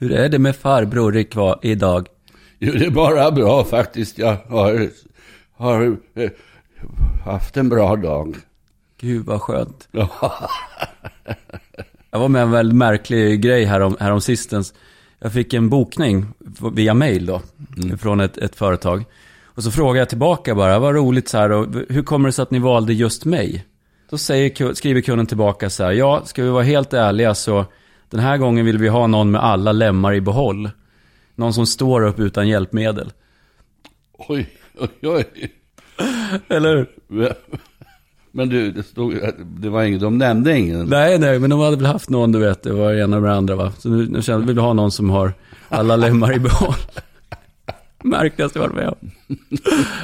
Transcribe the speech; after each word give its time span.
Hur 0.00 0.12
är 0.12 0.28
det 0.28 0.38
med 0.38 0.56
farbror 0.56 1.16
ikva- 1.16 1.58
idag? 1.62 2.06
Jo, 2.58 2.72
det 2.72 2.86
är 2.86 2.90
bara 2.90 3.30
bra 3.30 3.64
faktiskt. 3.64 4.18
Jag 4.18 4.36
har, 4.48 4.88
har 5.56 5.96
eh, 6.14 6.30
haft 7.24 7.56
en 7.56 7.68
bra 7.68 7.96
dag. 7.96 8.36
Gud 9.00 9.24
vad 9.26 9.40
skönt. 9.42 9.88
Ja. 9.92 10.48
Jag 12.10 12.18
var 12.20 12.28
med 12.28 12.42
en 12.42 12.50
väldigt 12.50 12.76
märklig 12.76 13.42
grej 13.42 13.64
härom, 13.64 13.96
härom 14.00 14.20
sistens. 14.20 14.74
Jag 15.18 15.32
fick 15.32 15.54
en 15.54 15.68
bokning 15.68 16.26
via 16.72 16.94
mail 16.94 17.26
då, 17.26 17.40
från 17.98 18.20
ett, 18.20 18.38
ett 18.38 18.56
företag. 18.56 19.04
Och 19.44 19.62
så 19.62 19.70
frågade 19.70 19.98
jag 19.98 20.08
tillbaka 20.08 20.54
bara, 20.54 20.78
vad 20.78 20.94
roligt 20.94 21.28
så 21.28 21.38
här, 21.38 21.52
och 21.52 21.66
hur 21.88 22.02
kommer 22.02 22.28
det 22.28 22.32
sig 22.32 22.42
att 22.42 22.50
ni 22.50 22.58
valde 22.58 22.92
just 22.92 23.24
mig? 23.24 23.64
Då 24.10 24.18
säger, 24.18 24.74
skriver 24.74 25.00
kunden 25.00 25.26
tillbaka 25.26 25.70
så 25.70 25.84
här, 25.84 25.92
ja, 25.92 26.22
ska 26.24 26.42
vi 26.42 26.48
vara 26.48 26.62
helt 26.62 26.92
ärliga 26.94 27.34
så 27.34 27.64
den 28.10 28.20
här 28.20 28.36
gången 28.36 28.66
vill 28.66 28.78
vi 28.78 28.88
ha 28.88 29.06
någon 29.06 29.30
med 29.30 29.44
alla 29.44 29.72
lemmar 29.72 30.14
i 30.14 30.20
behåll. 30.20 30.70
Någon 31.34 31.54
som 31.54 31.66
står 31.66 32.02
upp 32.02 32.18
utan 32.18 32.48
hjälpmedel. 32.48 33.12
Oj, 34.12 34.48
oj, 34.78 34.88
oj. 35.02 35.24
Eller 36.48 36.76
hur? 37.08 37.34
Men 38.32 38.48
du, 38.48 38.70
det, 38.70 38.82
stod, 38.82 39.14
det 39.38 39.68
var 39.68 39.82
ingen, 39.82 40.00
de 40.00 40.18
nämnde 40.18 40.58
ingen. 40.58 40.86
Nej, 40.86 41.18
nej, 41.18 41.38
men 41.38 41.50
de 41.50 41.60
hade 41.60 41.76
väl 41.76 41.86
haft 41.86 42.10
någon, 42.10 42.32
du 42.32 42.38
vet, 42.38 42.62
det 42.62 42.72
var 42.72 42.92
ena 42.92 43.20
med 43.20 43.30
det 43.30 43.36
andra 43.36 43.56
va. 43.56 43.72
Så 43.78 43.88
nu, 43.88 44.06
nu 44.06 44.22
kände 44.22 44.46
vi 44.46 44.52
vill 44.52 44.58
ha 44.58 44.72
någon 44.72 44.90
som 44.90 45.10
har 45.10 45.32
alla 45.68 45.96
lemmar 45.96 46.36
i 46.36 46.38
behåll. 46.38 46.74
Märkligaste 48.02 48.58
jag 48.58 48.68
varit 48.68 48.76
med 48.76 48.88
om. 48.88 49.10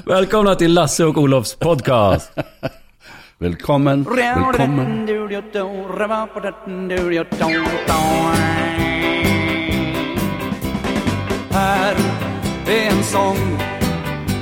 Välkomna 0.06 0.54
till 0.54 0.74
Lasse 0.74 1.04
och 1.04 1.18
Olofs 1.18 1.54
podcast. 1.54 2.32
Välkommen, 3.38 4.02
välkommen. 4.02 5.08
Här 11.50 11.96
är 12.66 12.90
en 12.90 13.02
sång 13.02 13.58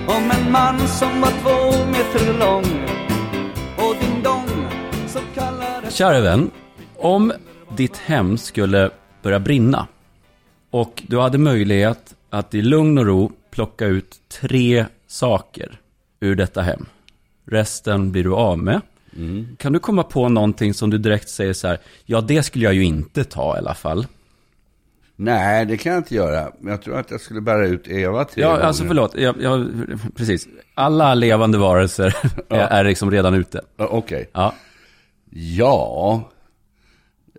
om 0.07 0.31
en 0.31 0.53
man 0.53 0.79
som 0.89 1.21
var 1.21 1.31
två 1.31 1.87
meter 1.87 2.39
lång 2.39 2.65
och 3.79 3.97
din 4.01 4.23
dong 4.23 4.69
så 5.07 5.19
kallade 5.35 5.91
Kära 5.91 6.21
vän, 6.21 6.51
om 6.97 7.33
ditt 7.77 7.97
hem 7.97 8.39
skulle 8.39 8.91
börja 9.23 9.41
brinna 9.41 9.87
och 10.71 11.03
du 11.07 11.21
hade 11.21 11.39
möjlighet 11.39 12.15
att 12.31 12.55
i 12.55 12.63
lugn 12.63 12.99
och 12.99 13.07
ro 13.07 13.33
plocka 13.51 13.87
ut 13.87 14.17
tre 14.41 14.87
saker 15.07 15.81
ur 16.21 16.35
detta 16.35 16.63
hem. 16.63 16.87
Resten 17.45 18.13
blir 18.13 18.25
du 18.25 18.33
av 18.35 18.59
med. 18.59 18.81
Kan 19.59 19.73
du 19.73 19.79
komma 19.79 20.03
på 20.03 20.29
någonting 20.29 20.75
som 20.75 20.91
du 20.91 20.99
direkt 20.99 21.29
säger 21.29 21.53
så 21.53 21.69
här, 21.69 21.79
ja 22.05 22.21
det 22.21 22.43
skulle 22.43 22.65
jag 22.65 22.75
ju 22.75 22.85
inte 22.85 23.25
ta 23.25 23.55
i 23.57 23.59
alla 23.59 23.75
fall. 23.75 24.07
Nej, 25.17 25.67
det 25.67 25.77
kan 25.77 25.93
jag 25.93 26.01
inte 26.01 26.15
göra. 26.15 26.53
Men 26.61 26.71
jag 26.71 26.83
tror 26.83 26.99
att 26.99 27.11
jag 27.11 27.21
skulle 27.21 27.41
bära 27.41 27.67
ut 27.67 27.89
Eva 27.89 28.25
tre 28.25 28.43
Ja, 28.43 28.51
gånger. 28.51 28.63
alltså 28.63 28.85
förlåt, 28.85 29.15
jag, 29.17 29.43
jag, 29.43 29.69
precis. 30.17 30.49
Alla 30.75 31.15
levande 31.15 31.59
varelser 31.59 32.17
är, 32.49 32.59
är 32.59 32.85
liksom 32.85 33.11
redan 33.11 33.35
ute. 33.35 33.61
Ja, 33.77 33.87
Okej. 33.87 34.31
Ja, 34.33 34.55
Ja, 35.37 36.31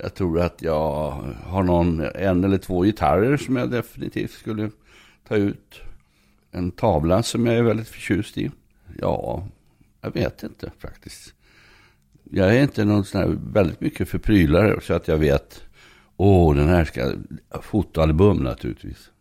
jag 0.02 0.14
tror 0.16 0.40
att 0.42 0.62
jag 0.62 1.12
har 1.46 1.64
någon, 1.64 2.02
en 2.16 2.44
eller 2.44 2.58
två 2.58 2.82
gitarrer 2.84 3.38
som 3.38 3.56
jag 3.56 3.72
definitivt 3.72 4.32
skulle 4.32 4.70
ta 5.28 5.36
ut. 5.36 5.76
En 6.52 6.72
tavla 6.72 7.24
som 7.24 7.46
jag 7.46 7.56
är 7.56 7.62
väldigt 7.64 7.88
förtjust 7.90 8.38
i. 8.38 8.52
Ja, 9.02 9.44
jag 10.06 10.14
vet 10.14 10.44
inte 10.44 10.72
faktiskt. 10.80 11.34
Jag 12.32 12.56
är 12.56 12.62
inte 12.62 12.86
någon 12.86 13.06
sån 13.06 13.22
här 13.22 13.38
väldigt 13.54 13.82
mycket 13.82 14.10
för 14.10 14.18
prylar 14.18 14.80
så 14.84 14.94
att 14.94 15.08
jag 15.08 15.18
vet, 15.18 15.64
åh, 16.18 16.56
den 16.56 16.68
här 16.68 16.86
ska, 16.86 17.12
fotoalbum 17.62 18.38
naturligtvis. 18.38 19.12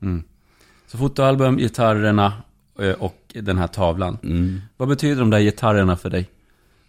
så 0.87 0.99
fotoalbum, 0.99 1.57
gitarrerna 1.57 2.33
eh, 2.79 2.93
och 2.93 3.19
den 3.35 3.59
här 3.59 3.67
tavlan. 3.67 4.19
Mm. 4.23 4.61
Vad 4.77 4.89
betyder 4.89 5.21
de 5.21 5.31
där 5.31 5.41
gitarrerna 5.41 5.97
för 5.97 6.11
dig? 6.11 6.31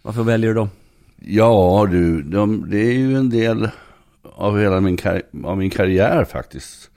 Varför 0.02 0.22
väljer 0.22 0.48
du 0.50 0.54
dem? 0.54 0.68
Ja, 1.16 1.88
du, 1.90 2.22
de, 2.22 2.70
det 2.70 2.78
är 2.78 2.92
ju 2.92 3.16
en 3.16 3.30
del 3.30 3.68
av 4.22 4.58
hela 4.58 4.80
min, 4.80 4.96
kar- 4.96 5.22
av 5.44 5.58
min 5.58 5.70
karriär 5.70 6.24
faktiskt. 6.24 6.90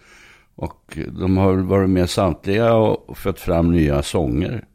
Och 0.55 0.97
de 1.19 1.37
har 1.37 1.53
varit 1.53 1.89
med 1.89 2.09
samtliga 2.09 2.73
och 2.73 3.17
fött 3.17 3.39
fram 3.39 3.71
nya 3.71 4.03
sånger. 4.03 4.65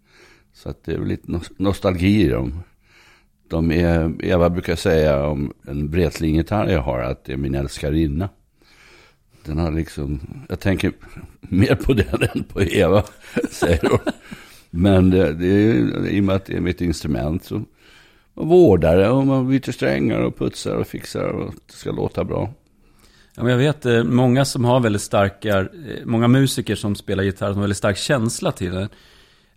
Så 0.64 0.70
att 0.70 0.84
det 0.84 0.92
är 0.92 0.98
väl 0.98 1.08
lite 1.08 1.40
nostalgi 1.56 2.22
i 2.22 2.28
dem. 2.28 2.60
De 3.48 3.72
är, 3.72 4.24
Eva 4.24 4.50
brukar 4.50 4.76
säga 4.76 5.26
om 5.26 5.52
en 5.66 5.90
Breitling-gitarr 5.90 6.72
jag 6.72 6.82
har 6.82 6.98
att 6.98 7.24
det 7.24 7.32
är 7.32 7.36
min 7.36 7.54
älskarinna. 7.54 8.28
Den 9.44 9.58
har 9.58 9.72
liksom, 9.72 10.20
jag 10.48 10.60
tänker 10.60 10.92
mer 11.40 11.74
på 11.74 11.92
den 11.92 12.22
än 12.34 12.44
på 12.44 12.62
Eva, 12.62 13.04
säger 13.50 13.88
hon. 13.90 13.98
Men 14.70 15.10
det, 15.10 15.32
det 15.32 15.46
är 15.46 16.08
i 16.08 16.20
och 16.20 16.24
med 16.24 16.36
att 16.36 16.46
det 16.46 16.56
är 16.56 16.60
mitt 16.60 16.80
instrument 16.80 17.44
så 17.44 17.62
man 18.34 18.48
vårdar 18.48 18.96
det 18.96 19.08
och 19.08 19.26
man 19.26 19.48
byter 19.48 19.72
strängar 19.72 20.20
och 20.20 20.38
putsar 20.38 20.76
och 20.76 20.86
fixar 20.86 21.28
och 21.28 21.54
det 21.66 21.72
ska 21.72 21.92
låta 21.92 22.24
bra. 22.24 22.52
Ja, 23.36 23.42
men 23.42 23.52
jag 23.52 23.58
vet 23.58 23.86
eh, 23.86 24.04
många 24.04 24.44
som 24.44 24.64
har 24.64 24.80
väldigt 24.80 25.02
starka, 25.02 25.60
eh, 25.60 25.66
många 26.04 26.28
musiker 26.28 26.74
som 26.74 26.94
spelar 26.94 27.24
gitarr 27.24 27.48
som 27.48 27.54
har 27.54 27.62
väldigt 27.62 27.78
stark 27.78 27.96
känsla 27.96 28.52
till 28.52 28.72
det. 28.72 28.88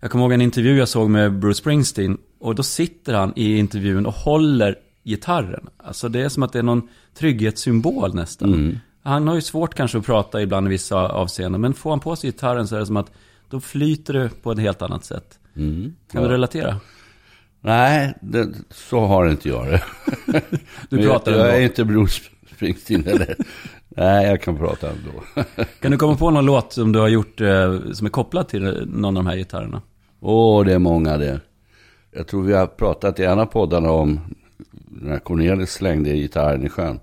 Jag 0.00 0.10
kommer 0.10 0.24
ihåg 0.24 0.32
en 0.32 0.40
intervju 0.40 0.78
jag 0.78 0.88
såg 0.88 1.10
med 1.10 1.38
Bruce 1.38 1.58
Springsteen 1.58 2.18
och 2.40 2.54
då 2.54 2.62
sitter 2.62 3.14
han 3.14 3.32
i 3.36 3.56
intervjun 3.58 4.06
och 4.06 4.14
håller 4.14 4.74
gitarren. 5.04 5.68
Alltså 5.76 6.08
det 6.08 6.20
är 6.20 6.28
som 6.28 6.42
att 6.42 6.52
det 6.52 6.58
är 6.58 6.62
någon 6.62 6.88
trygghetssymbol 7.14 8.14
nästan. 8.14 8.52
Han 9.02 9.28
har 9.28 9.34
ju 9.34 9.40
svårt 9.40 9.74
kanske 9.74 9.98
att 9.98 10.06
prata 10.06 10.42
ibland 10.42 10.66
i 10.66 10.70
vissa 10.70 10.96
avseenden, 10.96 11.60
men 11.60 11.74
får 11.74 11.90
han 11.90 12.00
på 12.00 12.16
sig 12.16 12.30
gitarren 12.30 12.68
så 12.68 12.76
är 12.76 12.80
det 12.80 12.86
som 12.86 12.96
att 12.96 13.12
då 13.50 13.60
flyter 13.60 14.12
det 14.12 14.30
på 14.42 14.52
ett 14.52 14.58
helt 14.58 14.82
annat 14.82 15.04
sätt. 15.04 15.38
Kan 16.12 16.22
du 16.22 16.28
relatera? 16.28 16.80
Nej, 17.60 18.14
det, 18.20 18.48
så 18.70 19.00
har 19.00 19.28
inte 19.28 19.48
jag 19.48 19.66
det. 19.66 19.82
Du 20.88 21.02
pratar 21.02 21.32
jag, 21.32 21.40
jag 21.48 21.56
är 21.56 21.60
inte 21.60 21.84
Bruce 21.84 22.22
Springsteen 22.56 23.06
eller. 23.06 23.36
Nej, 23.88 24.26
jag 24.26 24.42
kan 24.42 24.56
prata 24.56 24.90
ändå. 24.90 25.42
Kan 25.80 25.90
du 25.90 25.96
komma 25.96 26.16
på 26.16 26.30
någon 26.30 26.46
låt 26.46 26.72
som 26.72 26.92
du 26.92 26.98
har 26.98 27.08
gjort 27.08 27.40
eh, 27.40 27.80
som 27.92 28.06
är 28.06 28.10
kopplad 28.10 28.48
till 28.48 28.62
någon 28.86 29.04
av 29.04 29.24
de 29.24 29.26
här 29.26 29.36
gitarrerna? 29.36 29.82
Åh, 30.20 30.64
det 30.64 30.72
är 30.72 30.78
många 30.78 31.16
det. 31.16 31.40
Jag 32.10 32.26
tror 32.26 32.42
vi 32.42 32.52
har 32.52 32.66
pratat 32.66 33.20
i 33.20 33.24
en 33.24 33.38
av 33.38 33.46
poddarna 33.46 33.90
om 33.90 34.20
när 34.88 35.18
Cornelis 35.18 35.72
slängde 35.72 36.16
gitarren 36.16 36.66
i 36.66 36.68
sjön. 36.68 37.00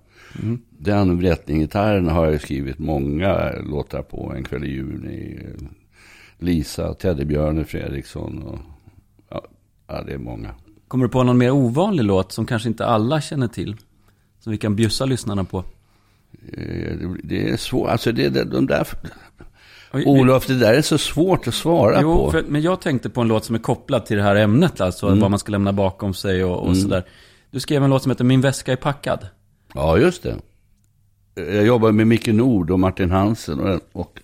Den 0.70 1.18
Breitling-gitarren 1.18 2.08
har 2.08 2.26
jag 2.26 2.42
skrivit 2.42 2.80
många 2.80 3.52
låtar 3.52 4.02
på. 4.02 4.34
En 4.36 4.44
kväll 4.44 4.64
i 4.64 4.72
juni. 4.72 5.40
Lisa, 6.38 6.94
Teddybjörne 6.94 7.64
Fredriksson 7.64 8.44
och 8.44 8.60
ja, 9.88 10.02
det 10.02 10.14
är 10.14 10.18
många. 10.18 10.50
Kommer 10.88 11.06
du 11.06 11.12
på 11.12 11.24
någon 11.24 11.38
mer 11.38 11.52
ovanlig 11.52 12.04
låt 12.04 12.32
som 12.32 12.46
kanske 12.46 12.70
inte 12.70 12.86
alla 12.86 13.22
känner 13.22 13.48
till? 13.48 13.76
Som 14.40 14.52
vi 14.52 14.58
kan 14.58 14.76
bjussa 14.76 15.06
lyssnarna 15.06 15.44
på? 15.44 15.64
Eh, 16.54 17.10
det- 17.24 17.50
är 17.50 17.58
svårt, 17.58 17.90
alltså 17.90 18.12
det, 18.12 18.30
det, 18.30 18.44
de 18.44 18.66
där, 18.68 18.88
Olof, 20.06 20.48
det 20.48 20.60
där 20.60 20.74
är 20.74 20.82
så 20.82 20.98
svårt 20.98 21.48
att 21.48 21.54
svara 21.54 22.02
Jo, 22.02 22.16
på. 22.26 22.32
för, 22.32 22.44
men 22.48 22.62
jag 22.62 22.82
tänkte 22.82 23.10
på 23.10 23.22
en 23.22 23.28
låt 23.28 23.46
som 23.46 23.56
är 23.56 23.60
kopplad 23.60 24.06
till 24.06 24.18
det 24.18 24.24
här 24.24 24.36
ämnet, 24.36 24.82
alltså 24.82 25.08
Mm. 25.08 25.20
vad 25.20 25.32
man 25.32 25.40
ska 25.40 25.52
lämna 25.52 25.74
bakom 25.74 26.14
sig 26.14 26.44
och, 26.44 26.68
och 26.68 26.78
sådär. 26.78 27.04
Du 27.52 27.60
skrev 27.60 27.84
en 27.84 27.90
låt 27.90 28.02
som 28.04 28.12
heter 28.12 28.24
Min 28.24 28.42
väska 28.42 28.72
är 28.72 28.76
packad. 28.76 29.28
Ja, 29.74 29.98
just 29.98 30.24
det. 30.24 30.36
Jag 31.36 31.66
jobbar 31.66 31.92
med 31.92 32.08
Micke 32.08 32.28
Nord 32.28 32.72
och 32.72 32.80
Martin 32.80 33.12
Hansen 33.12 33.60
och, 33.60 33.80
och 33.92 34.20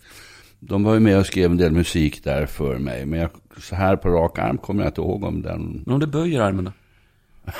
de 0.60 0.84
var 0.84 0.94
ju 0.94 1.00
med 1.00 1.18
och 1.20 1.26
skrev 1.26 1.52
en 1.52 1.58
del 1.58 1.72
musik 1.72 2.24
där 2.24 2.46
för 2.46 2.78
mig. 2.78 3.06
Men 3.06 3.20
jag, 3.20 3.30
så 3.58 3.76
här 3.76 3.96
på 3.96 4.10
rak 4.10 4.40
arm 4.40 4.58
kommer 4.58 4.84
jag 4.84 4.90
inte 4.90 5.02
ihåg 5.02 5.24
om 5.24 5.42
den. 5.42 5.84
Men 5.86 5.94
om 5.94 6.00
du 6.00 6.08
böjer 6.08 6.42
armen 6.42 6.66
då? 6.66 6.72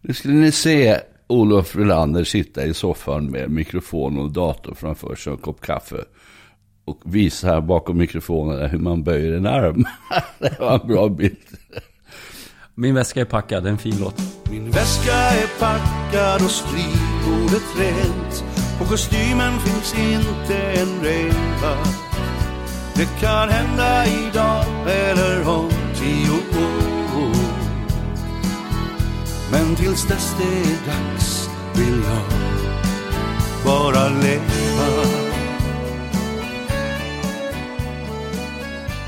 Nu 0.00 0.14
skulle 0.14 0.34
ni 0.34 0.52
se 0.52 1.00
Olof 1.26 1.76
Rolander 1.76 2.24
sitta 2.24 2.64
i 2.64 2.74
soffan 2.74 3.30
med 3.30 3.50
mikrofon 3.50 4.18
och 4.18 4.30
dator 4.30 4.74
framför 4.74 5.14
sig 5.14 5.32
och 5.32 5.38
en 5.38 5.42
kopp 5.42 5.60
kaffe. 5.60 6.04
Och 6.84 7.00
visa 7.04 7.46
här 7.46 7.60
bakom 7.60 7.98
mikrofonen 7.98 8.70
hur 8.70 8.78
man 8.78 9.02
böjer 9.02 9.32
en 9.32 9.46
arm. 9.46 9.84
det 10.38 10.60
var 10.60 10.80
en 10.80 10.88
bra 10.88 11.08
bild. 11.08 11.36
Min 12.74 12.94
väska 12.94 13.20
är 13.20 13.24
packad, 13.24 13.62
det 13.62 13.68
är 13.68 13.72
en 13.72 13.78
fin 13.78 13.96
låt. 14.00 14.22
Min 14.50 14.70
väska 14.70 15.14
är 15.14 15.60
packad 15.60 16.42
och 16.44 16.50
skrivbordet 16.50 17.78
rent 17.78 18.44
På 18.78 18.84
kostymen 18.84 19.52
finns 19.60 19.94
inte 19.94 20.56
en 20.56 21.02
reva 21.02 21.76
Det 22.94 23.20
kan 23.20 23.48
hända 23.48 24.06
idag 24.06 24.64
eller 24.86 25.48
om 25.48 25.73
Men 29.54 29.76
tills 29.76 30.08
dess 30.08 30.36
det 30.38 30.44
är 30.44 30.86
dags 30.86 31.50
vill 31.74 32.02
jag 32.04 32.22
bara 33.64 34.08
leva 34.08 35.04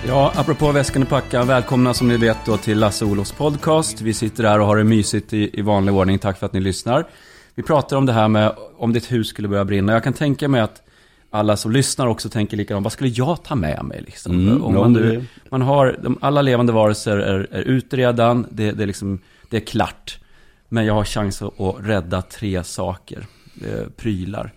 Ja, 0.06 0.32
apropå 0.36 0.72
väskan 0.72 1.02
är 1.02 1.06
packad, 1.06 1.46
välkomna 1.46 1.94
som 1.94 2.08
ni 2.08 2.16
vet 2.16 2.36
då 2.46 2.56
till 2.56 2.78
Lasse 2.78 3.04
Olofs 3.04 3.32
podcast. 3.32 4.00
Vi 4.00 4.14
sitter 4.14 4.44
här 4.44 4.60
och 4.60 4.66
har 4.66 4.76
det 4.76 4.84
mysigt 4.84 5.32
i, 5.32 5.58
i 5.58 5.62
vanlig 5.62 5.94
ordning, 5.94 6.18
tack 6.18 6.38
för 6.38 6.46
att 6.46 6.52
ni 6.52 6.60
lyssnar. 6.60 7.06
Vi 7.54 7.62
pratar 7.62 7.96
om 7.96 8.06
det 8.06 8.12
här 8.12 8.28
med 8.28 8.52
om 8.76 8.92
ditt 8.92 9.12
hus 9.12 9.28
skulle 9.28 9.48
börja 9.48 9.64
brinna. 9.64 9.92
Jag 9.92 10.04
kan 10.04 10.12
tänka 10.12 10.48
mig 10.48 10.60
att 10.60 10.82
alla 11.30 11.56
som 11.56 11.72
lyssnar 11.72 12.06
också 12.06 12.28
tänker 12.28 12.56
likadant. 12.56 12.84
Vad 12.84 12.92
skulle 12.92 13.10
jag 13.10 13.44
ta 13.44 13.54
med 13.54 13.84
mig? 13.84 14.02
Liksom? 14.06 14.48
Mm, 14.48 14.62
om 14.62 14.74
man, 14.74 14.92
nu, 14.92 15.24
man 15.50 15.62
har, 15.62 15.98
de, 16.02 16.18
alla 16.20 16.42
levande 16.42 16.72
varelser 16.72 17.16
är, 17.16 17.46
är 17.50 17.62
ute 17.62 17.96
redan. 17.96 18.46
Det, 18.50 18.72
det, 18.72 18.82
är 18.82 18.86
liksom, 18.86 19.18
det 19.50 19.56
är 19.56 19.60
klart. 19.60 20.18
Men 20.68 20.86
jag 20.86 20.94
har 20.94 21.04
chans 21.04 21.42
att, 21.42 21.76
rädda 21.80 22.22
tre 22.22 22.64
saker. 22.64 23.26
Eh, 23.64 23.88
prylar. 23.96 24.52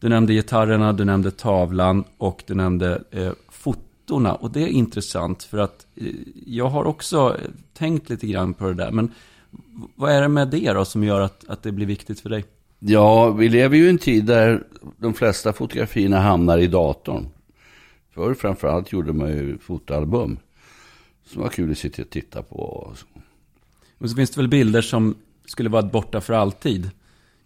Du 0.00 0.08
nämnde 0.08 0.32
gitarrerna, 0.32 0.92
du 0.92 1.04
nämnde 1.04 1.30
tavlan 1.30 2.04
och 2.18 2.42
du 2.46 2.54
nämnde 2.54 3.02
eh, 3.10 3.32
fotorna. 3.48 4.34
Och 4.34 4.50
det 4.50 4.62
är 4.62 4.66
intressant 4.66 5.42
för 5.42 5.58
att 5.58 5.86
eh, 5.94 6.06
jag 6.46 6.68
har 6.68 6.84
också 6.84 7.36
eh, 7.42 7.50
tänkt 7.74 8.10
lite 8.10 8.26
grann 8.26 8.54
på 8.54 8.66
det 8.66 8.74
där. 8.74 8.90
Men 8.90 9.12
vad 9.94 10.12
är 10.12 10.22
det 10.22 10.28
med 10.28 10.48
det 10.48 10.72
då 10.72 10.84
som 10.84 11.04
gör 11.04 11.20
att, 11.20 11.44
att 11.48 11.62
det 11.62 11.72
blir 11.72 11.86
viktigt 11.86 12.20
för 12.20 12.30
dig? 12.30 12.44
Ja, 12.78 13.30
vi 13.30 13.48
lever 13.48 13.76
ju 13.76 13.86
i 13.86 13.90
en 13.90 13.98
tid 13.98 14.24
där 14.24 14.64
de 14.96 15.14
flesta 15.14 15.52
fotografierna 15.52 16.20
hamnar 16.20 16.58
i 16.58 16.66
datorn. 16.66 17.28
Förr 18.14 18.34
framförallt 18.34 18.92
gjorde 18.92 19.12
man 19.12 19.28
ju 19.28 19.58
fotoalbum. 19.58 20.38
Som 21.26 21.42
var 21.42 21.48
kul 21.48 21.70
att 21.70 21.78
sitta 21.78 22.02
och 22.02 22.10
titta 22.10 22.42
på. 22.42 22.56
och 22.56 22.98
så. 22.98 23.06
Men 23.98 24.08
så 24.08 24.16
finns 24.16 24.30
det 24.30 24.40
väl 24.40 24.48
bilder 24.48 24.80
som 24.80 25.14
skulle 25.46 25.68
vara 25.68 25.82
borta 25.82 26.20
för 26.20 26.32
alltid. 26.32 26.90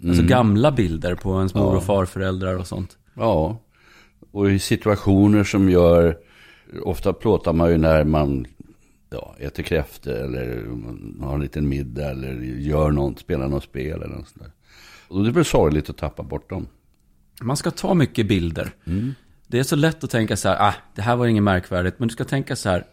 Alltså 0.08 0.23
gamla 0.23 0.73
bilder 0.73 1.14
på 1.14 1.37
ens 1.37 1.55
mor 1.55 1.76
och 1.76 1.85
farföräldrar 1.85 2.56
och 2.56 2.67
sånt. 2.67 2.99
Ja, 3.14 3.61
och 4.31 4.50
i 4.50 4.58
situationer 4.58 5.44
som 5.44 5.70
gör... 5.70 6.19
Ofta 6.82 7.12
plåtar 7.12 7.52
man 7.52 7.70
ju 7.70 7.79
när 7.79 8.05
man 8.05 8.47
ja, 9.11 9.35
äter 9.38 9.62
kräftor 9.62 10.12
eller 10.12 10.67
har 11.20 11.35
en 11.35 11.41
liten 11.41 11.69
middag 11.69 12.11
eller 12.11 12.32
gör 12.43 12.91
något, 12.91 13.19
spelar 13.19 13.49
något 13.49 13.64
spel 13.64 14.02
eller 14.02 14.17
något 14.17 14.29
sånt 14.29 14.43
där. 14.43 14.52
Och 15.08 15.25
det 15.25 15.32
blir 15.32 15.44
sorgligt 15.44 15.91
att 15.91 15.97
tappa 15.97 16.23
bort 16.23 16.50
dem. 16.50 16.67
Man 17.41 17.56
ska 17.56 17.70
ta 17.70 17.94
mycket 17.94 18.29
bilder. 18.29 18.70
Det 19.47 19.58
är 19.58 19.62
så 19.62 19.76
lätt 19.76 20.05
att 20.05 20.11
tänka 20.11 20.37
så 20.37 20.49
här, 20.49 20.69
ah, 20.69 20.75
det 20.94 21.02
här 21.02 21.17
var 21.17 21.26
inget 21.26 21.43
märkvärdigt. 21.43 21.99
Men 21.99 22.08
du 22.08 22.12
ska 22.12 22.25
tänka 22.25 22.56
så 22.56 22.69
här, 22.69 22.85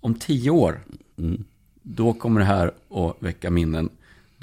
om 0.00 0.14
tio 0.14 0.50
år, 0.50 0.80
då 1.82 2.12
kommer 2.12 2.40
det 2.40 2.46
här 2.46 2.72
att 2.90 3.16
väcka 3.18 3.50
minnen. 3.50 3.88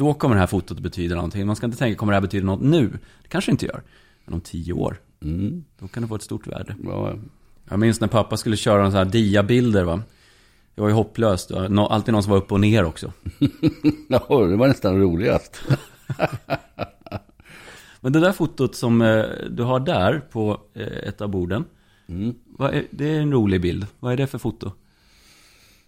Då 0.02 0.14
kommer 0.14 0.36
det 0.36 0.40
här 0.40 0.48
fotot 0.48 0.78
att 0.78 0.84
betyda 0.84 1.16
någonting. 1.16 1.48
Man 1.48 1.56
ska 1.56 1.66
inte 1.66 1.78
tänka, 1.78 1.98
kommer 1.98 2.14
det 2.14 2.16
här 2.16 2.22
betyda 2.22 2.46
något 2.46 2.62
nu? 2.62 2.90
Det 3.22 3.28
kanske 3.28 3.52
inte 3.52 3.66
gör. 3.66 3.84
Men 4.26 4.34
om 4.34 4.42
tio 4.42 4.74
år, 4.74 4.98
då 5.80 5.88
kan 5.88 6.04
det 6.04 6.10
få 6.10 6.16
ett 6.16 6.22
stort 6.22 6.48
värde. 6.48 6.76
Ja, 6.84 7.14
Jag 7.70 7.80
minns 7.80 8.02
när 8.02 8.08
pappa 8.08 8.38
skulle 8.38 8.58
köra 8.58 8.90
här 8.90 9.06
diabilder 9.06 9.84
va. 9.84 10.02
Det 10.76 10.82
var 10.82 10.88
ju 10.88 10.94
hopplöst. 10.94 11.52
Alltid 11.52 12.14
någon 12.14 12.24
som 12.24 12.32
var 12.32 12.38
upp 12.38 12.52
och 12.52 12.60
ner 12.60 12.84
också. 12.84 13.14
ja 14.08 14.46
det 14.48 14.56
var 14.56 14.68
nästan 14.68 15.00
roligast. 15.02 15.62
Men 18.02 18.14
det 18.14 18.20
där 18.20 18.32
fotot 18.32 18.76
som 18.76 19.02
eh, 19.02 19.26
du 19.50 19.64
har 19.64 19.80
där 19.80 20.20
på 20.20 20.62
eh, 20.74 21.08
ett 21.08 21.22
av 21.22 21.30
borden. 21.30 21.66
Är, 22.60 22.88
det 22.92 23.16
är 23.16 23.22
en 23.22 23.32
rolig 23.32 23.62
bild. 23.62 23.88
Vad 24.00 24.14
är 24.14 24.18
det 24.18 24.28
för 24.28 24.38
foto? 24.38 24.72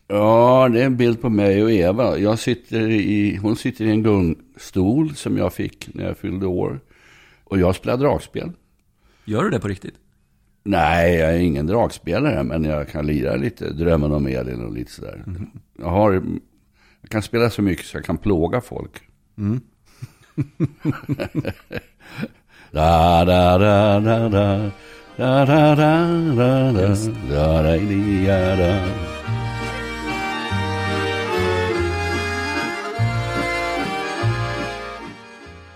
Ja, 0.07 0.69
det 0.73 0.81
är 0.81 0.85
en 0.85 0.97
bild 0.97 1.21
på 1.21 1.29
mig 1.29 1.63
och 1.63 1.71
Eva. 1.71 2.17
Jag 2.17 2.39
sitter 2.39 2.89
i, 2.89 3.35
hon 3.35 3.55
sitter 3.55 3.85
i 3.85 3.89
en 3.89 4.03
gungstol 4.03 5.15
som 5.15 5.37
jag 5.37 5.53
fick 5.53 5.89
när 5.93 6.05
jag 6.05 6.17
fyllde 6.17 6.45
år. 6.45 6.79
Och 7.43 7.59
jag 7.59 7.75
spelar 7.75 7.97
dragspel. 7.97 8.51
Gör 9.25 9.43
du 9.43 9.49
det 9.49 9.59
på 9.59 9.67
riktigt? 9.67 9.95
Nej, 10.63 11.15
jag 11.15 11.33
är 11.33 11.39
ingen 11.39 11.67
dragspelare, 11.67 12.43
men 12.43 12.63
jag 12.63 12.89
kan 12.89 13.07
lira 13.07 13.35
lite 13.35 13.69
Drömmen 13.69 14.11
om 14.11 14.27
Elin 14.27 14.65
och 14.65 14.73
lite 14.73 14.91
sådär. 14.91 15.23
Jag, 15.79 15.89
har, 15.89 16.13
jag 17.01 17.09
kan 17.09 17.21
spela 17.21 17.49
så 17.49 17.61
mycket 17.61 17.85
så 17.85 17.97
jag 17.97 18.05
kan 18.05 18.17
plåga 18.17 18.61
folk. 18.61 19.01
da, 22.71 23.25
da, 23.25 23.57
da, 23.57 23.99
da, 23.99 24.29
da. 24.29 24.71
Da, 25.17 25.45
da, 25.45 25.75
da, 25.75 26.07
da, 26.35 26.71
da, 26.71 26.95
da, 27.29 27.61
da, 27.61 27.77
da, 28.27 28.55
da. 28.55 29.12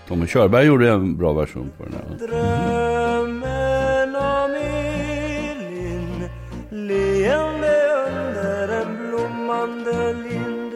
Tommy 0.08 0.26
Körberg 0.26 0.66
gjorde 0.66 0.90
en 0.90 1.16
bra 1.16 1.32
version 1.32 1.72
på 1.78 1.84
den 1.84 1.92
här. 1.92 2.26
Drömmen 2.26 4.16
om 4.16 4.54
Elin 4.54 6.28
leende 6.70 7.76
under 8.08 8.68
en 8.68 9.10
blommande 9.10 10.12
lind. 10.12 10.72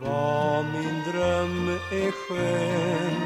Vad 0.00 0.64
min 0.64 1.02
dröm 1.12 1.68
är 1.92 2.10
skön. 2.10 3.20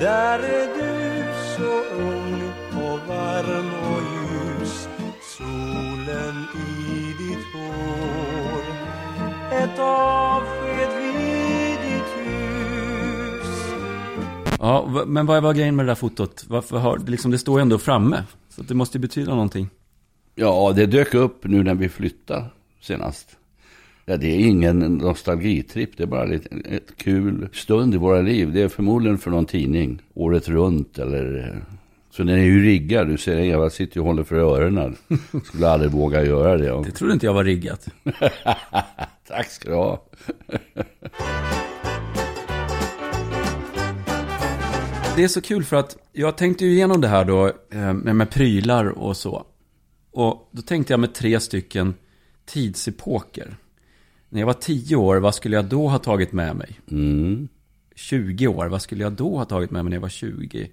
Där 0.00 0.38
är 0.38 0.66
du 0.78 1.24
så 1.56 1.72
ung 2.00 2.42
och 2.74 2.98
varm 3.08 3.70
och 3.92 4.02
ljus. 4.12 4.88
Solen 5.22 6.36
i 6.54 7.14
ditt 7.18 7.46
hår. 7.54 8.64
Ett 9.52 9.78
avsked 9.78 10.59
Ja, 14.60 15.04
men 15.06 15.26
vad 15.26 15.42
var 15.42 15.54
grejen 15.54 15.76
med 15.76 15.84
det 15.84 15.90
där 15.90 15.94
fotot? 15.94 16.44
Varför 16.48 16.78
har, 16.78 16.98
det 16.98 17.10
liksom, 17.10 17.30
det 17.30 17.38
står 17.38 17.58
ju 17.60 17.62
ändå 17.62 17.78
framme. 17.78 18.24
Så 18.48 18.62
det 18.62 18.74
måste 18.74 18.98
ju 18.98 19.02
betyda 19.02 19.30
någonting. 19.30 19.68
Ja, 20.34 20.72
det 20.76 20.86
dök 20.86 21.14
upp 21.14 21.44
nu 21.44 21.62
när 21.62 21.74
vi 21.74 21.88
flyttade 21.88 22.44
senast. 22.80 23.36
Ja, 24.04 24.16
det 24.16 24.26
är 24.26 24.38
ingen 24.38 24.78
nostalgitripp, 24.78 25.96
det 25.96 26.02
är 26.02 26.06
bara 26.06 26.24
lite, 26.24 26.48
ett 26.64 26.96
kul 26.96 27.48
stund 27.52 27.94
i 27.94 27.96
våra 27.96 28.20
liv. 28.20 28.52
Det 28.52 28.62
är 28.62 28.68
förmodligen 28.68 29.18
för 29.18 29.30
någon 29.30 29.46
tidning, 29.46 30.02
året 30.14 30.48
runt 30.48 30.98
eller... 30.98 31.62
Så 32.10 32.22
den 32.22 32.38
är 32.38 32.42
ju 32.42 32.64
riggad, 32.64 33.08
du 33.08 33.18
ser 33.18 33.38
Eva 33.38 33.70
sitter 33.70 34.00
och 34.00 34.06
håller 34.06 34.24
för 34.24 34.36
öronen. 34.36 34.96
Skulle 35.44 35.68
aldrig 35.68 35.90
våga 35.90 36.24
göra 36.24 36.56
det. 36.56 36.84
Det 36.84 36.90
trodde 36.90 37.12
inte 37.12 37.26
jag 37.26 37.34
var 37.34 37.44
riggat. 37.44 37.88
Tack 39.28 39.50
ska 39.50 39.68
du 39.68 39.74
ha. 39.74 40.02
Det 45.20 45.24
är 45.24 45.28
så 45.28 45.40
kul 45.40 45.64
för 45.64 45.76
att 45.76 45.96
jag 46.12 46.36
tänkte 46.36 46.64
ju 46.64 46.72
igenom 46.72 47.00
det 47.00 47.08
här 47.08 47.24
då 47.24 47.52
eh, 47.70 47.92
med, 47.92 48.30
prylar 48.30 48.84
och 48.84 49.16
så. 49.16 49.46
Och 50.10 50.48
då 50.52 50.62
tänkte 50.62 50.92
jag 50.92 51.00
med 51.00 51.14
tre 51.14 51.40
stycken 51.40 51.94
tidsepoker. 52.46 53.56
När 54.28 54.40
jag 54.40 54.46
var 54.46 54.52
10 54.52 54.96
år, 54.96 55.16
vad 55.16 55.34
skulle 55.34 55.56
jag 55.56 55.64
då 55.64 55.88
ha 55.88 55.98
tagit 55.98 56.32
med 56.32 56.56
mig? 56.56 56.80
Mm. 56.90 57.48
20 57.94 58.46
år, 58.46 58.66
vad 58.66 58.82
skulle 58.82 59.02
jag 59.02 59.12
då 59.12 59.36
ha 59.36 59.44
tagit 59.44 59.70
med 59.70 59.84
mig 59.84 59.90
när 59.90 59.96
jag 59.96 60.02
var 60.02 60.08
20? 60.08 60.70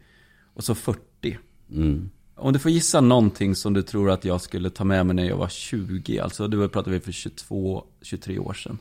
Och 0.54 0.64
så 0.64 0.76
40. 0.76 1.38
Mm. 1.72 2.10
Om 2.36 2.54
du 2.54 2.60
får 2.60 2.72
gissa 2.72 3.02
någonting 3.02 3.56
som 3.56 3.74
du 3.74 3.82
tror 3.82 4.12
att 4.12 4.26
jag 4.26 4.42
skulle 4.42 4.70
ta 4.70 4.84
med 4.84 5.06
mig 5.06 5.16
när 5.16 5.26
jag 5.26 5.38
var 5.38 5.50
20, 5.50 6.20
alltså 6.20 6.48
då 6.48 6.70
pratade 6.70 6.96
vi 6.96 7.00
för 7.00 7.12
22, 7.12 7.84
23 8.02 8.40
år 8.40 8.54
sedan. 8.54 8.78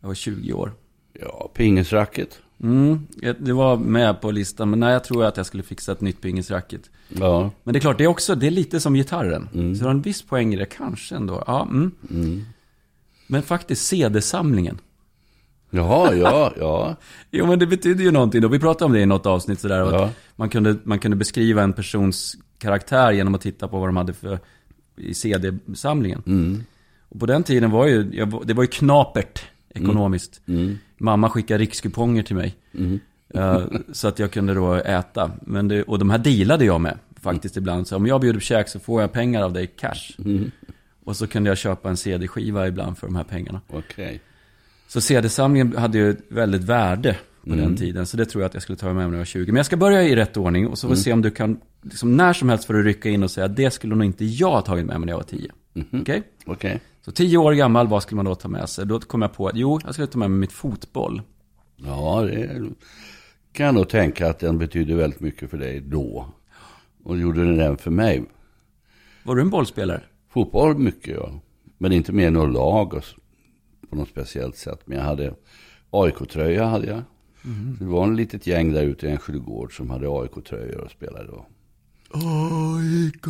Jag 0.00 0.08
var 0.08 0.14
20 0.14 0.52
år. 0.52 0.72
Ja, 1.12 1.50
pingisracket. 1.54 2.40
Mm, 2.62 3.06
det 3.38 3.52
var 3.52 3.76
med 3.76 4.20
på 4.20 4.30
listan, 4.30 4.70
men 4.70 4.80
nej, 4.80 4.92
jag 4.92 5.04
tror 5.04 5.24
att 5.24 5.36
jag 5.36 5.46
skulle 5.46 5.62
fixa 5.62 5.92
ett 5.92 6.00
nytt 6.00 6.20
pingisracket. 6.20 6.90
Ja. 7.08 7.50
Men 7.64 7.72
det 7.72 7.78
är 7.78 7.80
klart, 7.80 7.98
det 7.98 8.04
är 8.04 8.08
också, 8.08 8.34
det 8.34 8.46
är 8.46 8.50
lite 8.50 8.80
som 8.80 8.94
gitarren. 8.94 9.48
Så 9.52 9.58
det 9.58 9.84
har 9.84 9.90
en 9.90 10.02
viss 10.02 10.22
poäng 10.22 10.54
i 10.54 10.56
det, 10.56 10.66
kanske 10.66 11.16
ändå. 11.16 11.44
Ja, 11.46 11.62
mm. 11.62 12.44
Men 13.26 13.42
faktiskt 13.42 13.86
CD-samlingen. 13.86 14.78
Jaha, 15.70 16.14
ja, 16.14 16.52
ja. 16.58 16.96
Jo, 17.30 17.46
men 17.46 17.58
det 17.58 17.66
betyder 17.66 18.04
ju 18.04 18.10
någonting 18.10 18.40
då. 18.40 18.48
Vi 18.48 18.58
pratade 18.58 18.84
om 18.84 18.92
det 18.92 19.00
i 19.00 19.06
något 19.06 19.26
avsnitt 19.26 19.60
sådär. 19.60 19.78
Ja. 19.78 20.04
Att 20.04 20.12
man, 20.36 20.48
kunde, 20.48 20.76
man 20.84 20.98
kunde 20.98 21.16
beskriva 21.16 21.62
en 21.62 21.72
persons 21.72 22.36
karaktär 22.58 23.12
genom 23.12 23.34
att 23.34 23.40
titta 23.40 23.68
på 23.68 23.78
vad 23.78 23.88
de 23.88 23.96
hade 23.96 24.12
för 24.12 24.38
i 24.96 25.14
CD-samlingen. 25.14 26.22
Och 27.08 27.20
på 27.20 27.26
den 27.26 27.42
tiden 27.42 27.70
var 27.70 27.86
ju, 27.86 28.02
det 28.44 28.54
var 28.54 28.62
ju 28.62 28.68
knapert 28.68 29.42
ekonomiskt. 29.74 30.40
Mamma 31.04 31.30
skickade 31.30 31.58
rikskuponger 31.62 32.22
till 32.22 32.36
mig. 32.36 32.54
Eh, 33.34 33.62
så 33.92 34.08
att 34.08 34.18
jag 34.18 34.30
kunde 34.30 34.54
då 34.54 34.74
äta. 34.74 35.30
Men 35.42 35.68
det, 35.68 35.82
och 35.82 35.98
de 35.98 36.10
här 36.10 36.18
dealade 36.18 36.64
jag 36.64 36.80
med 36.80 36.98
faktiskt 37.20 37.56
ibland. 37.56 37.86
Så 37.86 37.96
om 37.96 38.06
jag 38.06 38.20
bjuder 38.20 38.38
på 38.38 38.44
käk 38.44 38.68
så 38.68 38.78
får 38.80 39.00
jag 39.00 39.12
pengar 39.12 39.42
av 39.42 39.52
dig 39.52 39.66
cash. 39.66 40.16
Och 41.04 41.16
så 41.16 41.26
kunde 41.26 41.50
jag 41.50 41.58
köpa 41.58 41.88
en 41.88 41.96
CD-skiva 41.96 42.68
ibland 42.68 42.98
för 42.98 43.06
de 43.06 43.16
här 43.16 43.24
pengarna. 43.24 43.60
Okej. 43.72 44.20
Så 44.88 45.00
CD-samlingen 45.00 45.76
hade 45.76 45.98
ju 45.98 46.10
ett 46.10 46.20
väldigt 46.28 46.62
värde 46.62 47.16
på 47.44 47.50
den 47.54 47.76
tiden. 47.76 48.06
Så 48.06 48.16
det 48.16 48.26
tror 48.26 48.42
jag 48.42 48.48
att 48.48 48.54
jag 48.54 48.62
skulle 48.62 48.76
ta 48.76 48.86
med 48.86 48.94
mig 48.96 49.06
när 49.06 49.12
jag 49.12 49.18
var 49.18 49.24
20. 49.24 49.46
Men 49.52 49.56
jag 49.56 49.66
ska 49.66 49.76
börja 49.76 50.02
i 50.02 50.16
rätt 50.16 50.36
ordning 50.36 50.68
och 50.68 50.78
så 50.78 50.88
får 50.88 50.94
vi 50.94 51.00
se 51.00 51.12
om 51.12 51.22
du 51.22 51.30
kan, 51.30 51.60
liksom 51.82 52.16
när 52.16 52.32
som 52.32 52.48
helst 52.48 52.64
får 52.64 52.74
du 52.74 52.82
rycka 52.82 53.08
in 53.08 53.22
och 53.22 53.30
säga 53.30 53.44
att 53.44 53.56
det 53.56 53.70
skulle 53.70 53.94
nog 53.94 54.04
inte 54.04 54.24
jag 54.24 54.50
ha 54.50 54.60
tagit 54.60 54.86
med 54.86 55.00
mig 55.00 55.06
när 55.06 55.12
jag 55.12 55.18
var 55.18 55.24
10. 55.24 55.50
Okej? 56.00 56.22
Okej. 56.46 56.80
Så 57.04 57.12
10 57.12 57.38
år 57.38 57.52
gammal, 57.52 57.88
vad 57.88 58.02
skulle 58.02 58.16
man 58.16 58.24
då 58.24 58.34
ta 58.34 58.48
med 58.48 58.68
sig? 58.68 58.86
Då 58.86 59.00
kom 59.00 59.22
jag 59.22 59.32
på 59.32 59.48
att 59.48 59.56
jo, 59.56 59.80
jag 59.84 59.94
skulle 59.94 60.06
ta 60.06 60.18
med 60.18 60.30
mig 60.30 60.38
mitt 60.38 60.52
fotboll. 60.52 61.22
Ja, 61.76 62.22
det 62.22 62.70
kan 63.52 63.66
jag 63.66 63.74
nog 63.74 63.88
tänka 63.88 64.30
att 64.30 64.38
den 64.38 64.58
betyder 64.58 64.94
väldigt 64.94 65.20
mycket 65.20 65.50
för 65.50 65.58
dig 65.58 65.80
då. 65.80 66.28
Och 67.04 67.18
gjorde 67.18 67.44
den 67.44 67.56
den 67.56 67.76
för 67.76 67.90
mig. 67.90 68.24
Var 69.24 69.34
du 69.34 69.42
en 69.42 69.50
bollspelare? 69.50 70.02
Fotboll 70.28 70.78
mycket, 70.78 71.14
ja. 71.14 71.40
Men 71.78 71.92
inte 71.92 72.12
med 72.12 72.32
något 72.32 72.52
lag 72.52 72.94
och, 72.94 73.04
på 73.90 73.96
något 73.96 74.08
speciellt 74.08 74.56
sätt. 74.56 74.80
Men 74.84 74.98
jag 74.98 75.04
hade 75.04 75.34
AIK-tröja 75.90 76.64
hade 76.66 76.86
jag. 76.86 77.02
Så 77.78 77.84
det 77.84 77.90
var 77.90 78.04
en 78.04 78.16
litet 78.16 78.46
gäng 78.46 78.72
där 78.72 78.82
ute 78.82 79.06
i 79.06 79.10
Enskede 79.10 79.40
som 79.70 79.90
hade 79.90 80.08
AIK-tröjor 80.08 80.80
och 80.80 80.90
spelade 80.90 81.26
då. 81.26 81.46
AIK. 82.12 83.26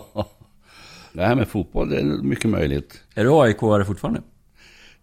Nej, 1.16 1.36
men 1.36 1.46
fotboll 1.46 1.90
det 1.90 2.00
är 2.00 2.04
mycket 2.04 2.50
möjligt. 2.50 3.02
Är 3.14 3.24
du 3.24 3.30
AIK-are 3.30 3.84
fortfarande? 3.84 4.22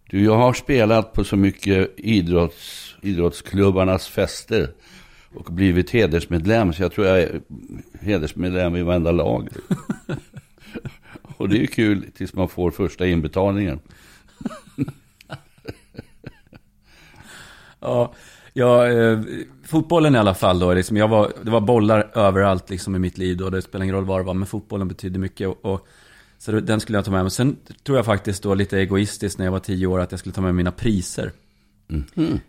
Du, 0.10 0.24
jag 0.24 0.38
har 0.38 0.54
spelat 0.54 1.14
på 1.14 1.24
så 1.24 1.36
mycket 1.36 1.94
idrotts, 1.98 2.96
idrottsklubbarnas 3.02 4.08
fester 4.08 4.74
och 5.36 5.54
blivit 5.54 5.90
hedersmedlem. 5.90 6.74
Så 6.74 6.84
jag 6.84 6.92
tror 6.92 7.08
jag 7.08 7.20
är 7.22 7.42
hedersmedlem 8.00 8.76
i 8.76 8.84
varenda 8.84 9.12
lag. 9.12 9.50
och 11.38 11.50
det 11.50 11.58
är 11.58 11.62
ju 11.62 11.68
kul 11.68 12.12
tills 12.18 12.34
man 12.34 12.50
får 12.50 12.72
första 12.72 13.08
inbetalningen. 13.08 13.80
Ja, 17.84 18.14
ja 18.54 18.88
eh, 18.88 19.20
fotbollen 19.66 20.16
i 20.16 20.18
alla 20.18 20.34
fall 20.34 20.60
då. 20.60 20.74
Liksom, 20.74 20.98
jag 20.98 21.08
var, 21.08 21.32
det 21.44 21.52
var 21.52 21.62
bollar 21.62 22.12
överallt 22.14 22.70
liksom, 22.70 22.96
i 22.96 23.00
mitt 23.00 23.18
liv 23.18 23.38
då. 23.38 23.50
Det 23.50 23.62
spelar 23.62 23.84
ingen 23.84 23.96
roll 23.96 24.06
vad 24.06 24.20
det 24.20 24.24
var, 24.24 24.34
men 24.34 24.48
fotbollen 24.48 24.88
betydde 24.88 25.20
mycket. 25.20 25.48
Och, 25.48 25.66
och, 25.66 25.88
så 26.42 26.52
den 26.52 26.80
skulle 26.80 26.98
jag 26.98 27.06
ta 27.06 27.12
med 27.12 27.22
mig. 27.22 27.32
Sen 27.32 27.58
tror 27.84 27.98
jag 27.98 28.06
faktiskt 28.06 28.44
då 28.44 28.54
lite 28.54 28.78
egoistiskt 28.80 29.38
när 29.38 29.46
jag 29.46 29.52
var 29.52 29.60
tio 29.60 29.88
år 29.88 30.00
att 30.00 30.12
jag 30.12 30.20
skulle 30.20 30.34
ta 30.34 30.42
med 30.42 30.56
mina 30.56 30.72
priser. 30.72 31.32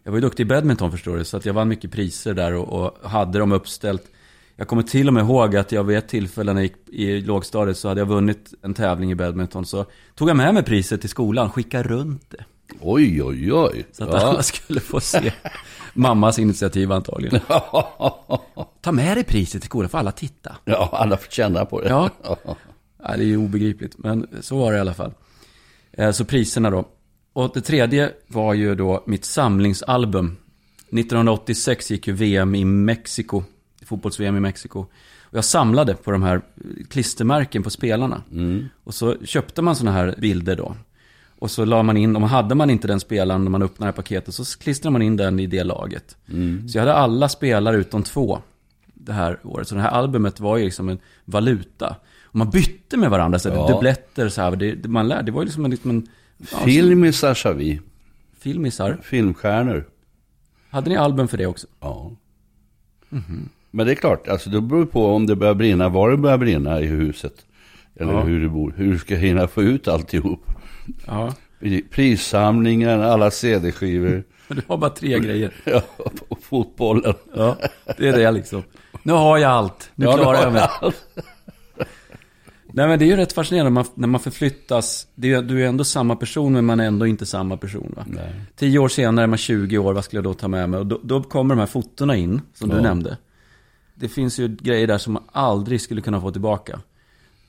Jag 0.03 0.13
var 0.13 0.15
ju 0.15 0.21
duktig 0.21 0.43
i 0.43 0.47
badminton 0.47 0.91
förstår 0.91 1.17
du, 1.17 1.25
så 1.25 1.37
att 1.37 1.47
jag 1.47 1.55
vann 1.55 1.69
mycket 1.69 1.93
priser 1.93 2.35
där 2.35 2.55
och, 2.55 2.83
och 3.03 3.11
hade 3.11 3.39
dem 3.39 3.53
uppställt. 3.53 4.03
Jag 4.57 4.69
kommer 4.69 4.83
till 4.83 5.09
och 5.09 5.15
med 5.15 5.25
ihåg 5.25 5.57
att 5.57 5.73
jag 5.73 5.85
vid 5.85 5.99
ett 5.99 6.09
tillfälle 6.09 6.53
när 6.53 6.61
jag 6.61 6.67
gick 6.67 6.89
i 6.89 7.21
lågstadiet 7.21 7.77
så 7.77 7.89
hade 7.89 8.01
jag 8.01 8.07
vunnit 8.07 8.55
en 8.63 8.75
tävling 8.75 9.11
i 9.11 9.15
badminton. 9.15 9.67
Så 9.67 9.87
tog 10.15 10.29
jag 10.29 10.37
med 10.37 10.55
mig 10.55 10.63
priset 10.63 11.01
till 11.01 11.11
skolan, 11.11 11.51
skickade 11.51 11.89
runt 11.89 12.31
det. 12.31 12.45
Oj, 12.81 13.23
oj, 13.23 13.53
oj. 13.53 13.87
Så 13.93 14.05
att 14.05 14.23
alla 14.23 14.43
skulle 14.43 14.81
få 14.81 15.01
se. 15.01 15.33
Mammas 15.95 16.39
initiativ 16.39 16.93
antagligen. 16.93 17.41
Ta 18.81 18.93
med 18.93 19.17
dig 19.17 19.25
priset 19.25 19.63
till 19.63 19.69
skolan, 19.69 19.89
för 19.89 19.99
alla 19.99 20.13
titta. 20.13 20.57
Ja, 20.65 20.89
alla 20.93 21.17
får 21.17 21.31
känna 21.31 21.65
på 21.65 21.81
det. 21.81 21.89
Ja. 21.89 22.11
Ja, 23.03 23.17
det 23.17 23.23
är 23.23 23.27
ju 23.27 23.37
obegripligt, 23.37 23.99
men 23.99 24.27
så 24.41 24.59
var 24.59 24.73
det 24.73 24.79
i 24.79 24.81
alla 24.81 24.95
fall. 24.95 25.13
Eh, 25.93 26.11
Så 26.11 26.25
priserna 26.25 26.71
då. 26.71 26.89
Och 27.33 27.51
det 27.55 27.61
tredje 27.61 28.13
var 28.27 28.55
ju 28.55 28.75
då 28.75 29.05
mitt 29.07 29.25
samlingsalbum. 29.25 30.37
1986 30.91 31.91
gick 31.91 32.07
ju 32.07 32.13
VM 32.13 32.55
i 32.55 32.65
Mexiko, 32.65 33.43
fotbolls-VM 33.87 34.37
i 34.37 34.41
Mexiko. 34.41 34.81
Och 35.21 35.37
jag 35.39 35.45
samlade 35.45 35.95
på 35.95 36.11
de 36.11 36.23
här 36.23 36.41
klistermärken 36.91 37.63
på 37.63 37.71
spelarna. 37.71 38.23
Och 38.85 38.95
så 38.95 39.17
köpte 39.25 39.63
man 39.63 39.77
sådana 39.77 39.97
här 39.97 40.15
bilder 40.19 40.57
då. 40.57 40.77
Och 41.39 41.51
så 41.51 41.65
la 41.65 41.83
man 41.83 41.97
in, 41.97 42.17
och 42.17 42.29
hade 42.29 42.55
man 42.55 42.71
inte 42.71 42.89
den 42.89 43.01
spelaren 43.01 43.45
när 43.45 43.51
man 43.51 43.63
öppnade 43.63 43.89
det 43.89 43.93
här 43.93 44.03
paketet 44.03 44.35
så 44.35 44.59
klistrade 44.59 44.93
man 44.93 45.03
in 45.03 45.17
den 45.17 45.41
i 45.41 45.47
det 45.47 45.65
laget. 45.65 46.17
Så 46.69 46.79
jag 46.79 46.83
hade 46.83 46.95
alla 46.95 47.29
spelare 47.29 47.77
utom 47.77 48.03
två 48.03 48.39
det 48.95 49.13
här 49.13 49.39
året. 49.45 49.69
Så 49.69 49.75
det 49.75 49.81
här 49.81 49.91
albumet 49.91 50.41
var 50.41 50.57
ju 50.57 50.65
liksom 50.65 50.89
en 50.89 50.99
valuta. 51.25 51.97
Och 52.33 52.37
man 52.37 52.51
bytte 52.51 52.97
med 52.97 53.11
varandra, 53.11 53.39
så 53.39 53.49
Ja. 53.49 53.69
dubbletter 53.69 54.29
så 54.29 54.41
här. 54.43 54.57
Det, 54.57 54.89
man 54.89 55.09
lärde, 55.09 55.23
det 55.23 55.33
var 55.33 55.41
ju 55.43 55.45
liksom 55.47 55.65
en, 55.65 55.71
liksom 55.71 55.91
en 55.91 56.07
ja, 56.53 56.59
Filmisar 56.59 57.35
sa 57.35 57.53
vi. 57.53 57.81
filmisar. 58.41 58.99
Filmstjärnor. 59.03 59.85
Hade 60.71 60.91
ni 60.91 60.97
album 60.97 61.29
för 61.29 61.37
det 61.39 61.47
också? 61.47 61.67
Ja. 61.81 62.11
Men 63.71 63.87
det 63.87 63.93
är 63.93 63.97
klart, 63.97 64.29
alltså 64.29 64.51
det 64.51 64.61
beror 64.61 64.87
på 64.87 65.07
om 65.15 65.27
det 65.27 65.37
börjar 65.37 65.55
brinna, 65.55 65.89
var 65.89 66.11
det 66.11 66.17
börjar 66.17 66.39
brinna 66.39 66.81
i 66.81 66.87
huset. 66.87 67.35
Eller 67.97 68.13
Ja. 68.13 68.21
hur 68.23 68.41
du 68.41 68.49
bor. 68.49 68.75
Hur 68.77 68.93
du 68.93 68.99
ska 68.99 69.15
hinna 69.17 69.49
få 69.49 69.63
ut 69.63 69.89
alltihop. 69.89 70.45
Ja. 71.07 71.35
Prissamlingen, 71.91 73.01
alla 73.03 73.31
CD-skivor. 73.31 74.25
Du 74.49 74.63
har 74.69 74.77
bara 74.77 74.91
tre 74.91 75.19
grejer. 75.21 75.53
Ja, 75.65 75.83
och 76.29 76.43
fotbollen. 76.43 77.15
Ja, 77.37 77.57
det 77.99 78.09
är 78.09 78.13
det 78.19 78.31
liksom. 78.31 78.63
Nu 79.03 79.13
har 79.13 79.39
jag 79.39 79.51
allt. 79.51 79.91
Nu 79.95 80.07
Ja, 80.07 80.13
klarar 80.17 80.43
jag 80.43 80.53
mig. 80.53 80.93
Nej 82.75 82.89
men 82.89 82.99
det 82.99 83.05
är 83.05 83.07
ju 83.07 83.17
rätt 83.17 83.33
fascinerande 83.33 83.71
när 83.71 83.75
man, 83.75 83.85
när 83.95 84.09
man 84.09 84.21
förflyttas. 84.21 85.07
Det 85.15 85.33
är, 85.33 85.43
du 85.43 85.63
är 85.65 85.69
ändå 85.69 85.85
samma 85.85 86.17
person 86.17 86.53
men 86.53 86.65
man 86.65 86.81
är 86.81 86.85
ändå 86.85 87.07
inte 87.07 87.27
samma 87.27 87.57
person 87.57 87.93
va? 87.97 88.05
Nej. 88.07 88.33
Tio 88.57 88.79
år 88.79 88.89
senare 88.89 89.23
är 89.25 89.27
man 89.27 89.39
20 89.39 89.79
år, 89.79 89.93
vad 89.95 90.05
skulle 90.05 90.19
jag 90.19 90.25
då 90.25 90.35
ta 90.35 90.49
med 90.49 90.71
mig? 90.71 90.81
Och 90.81 90.87
då, 90.87 91.01
då 91.03 91.23
kommer 91.23 91.55
de 91.55 91.61
här 91.61 91.67
fotona 91.67 92.17
in, 92.17 92.41
som 92.55 92.69
du 92.69 92.77
Ja. 92.77 92.83
nämnde. 92.83 93.17
Det 93.95 94.09
finns 94.09 94.39
ju 94.39 94.49
grejer 94.49 94.87
där 94.87 94.99
som 94.99 95.13
man 95.13 95.23
aldrig 95.33 95.81
skulle 95.81 96.01
kunna 96.01 96.21
få 96.21 96.31
tillbaka. 96.31 96.81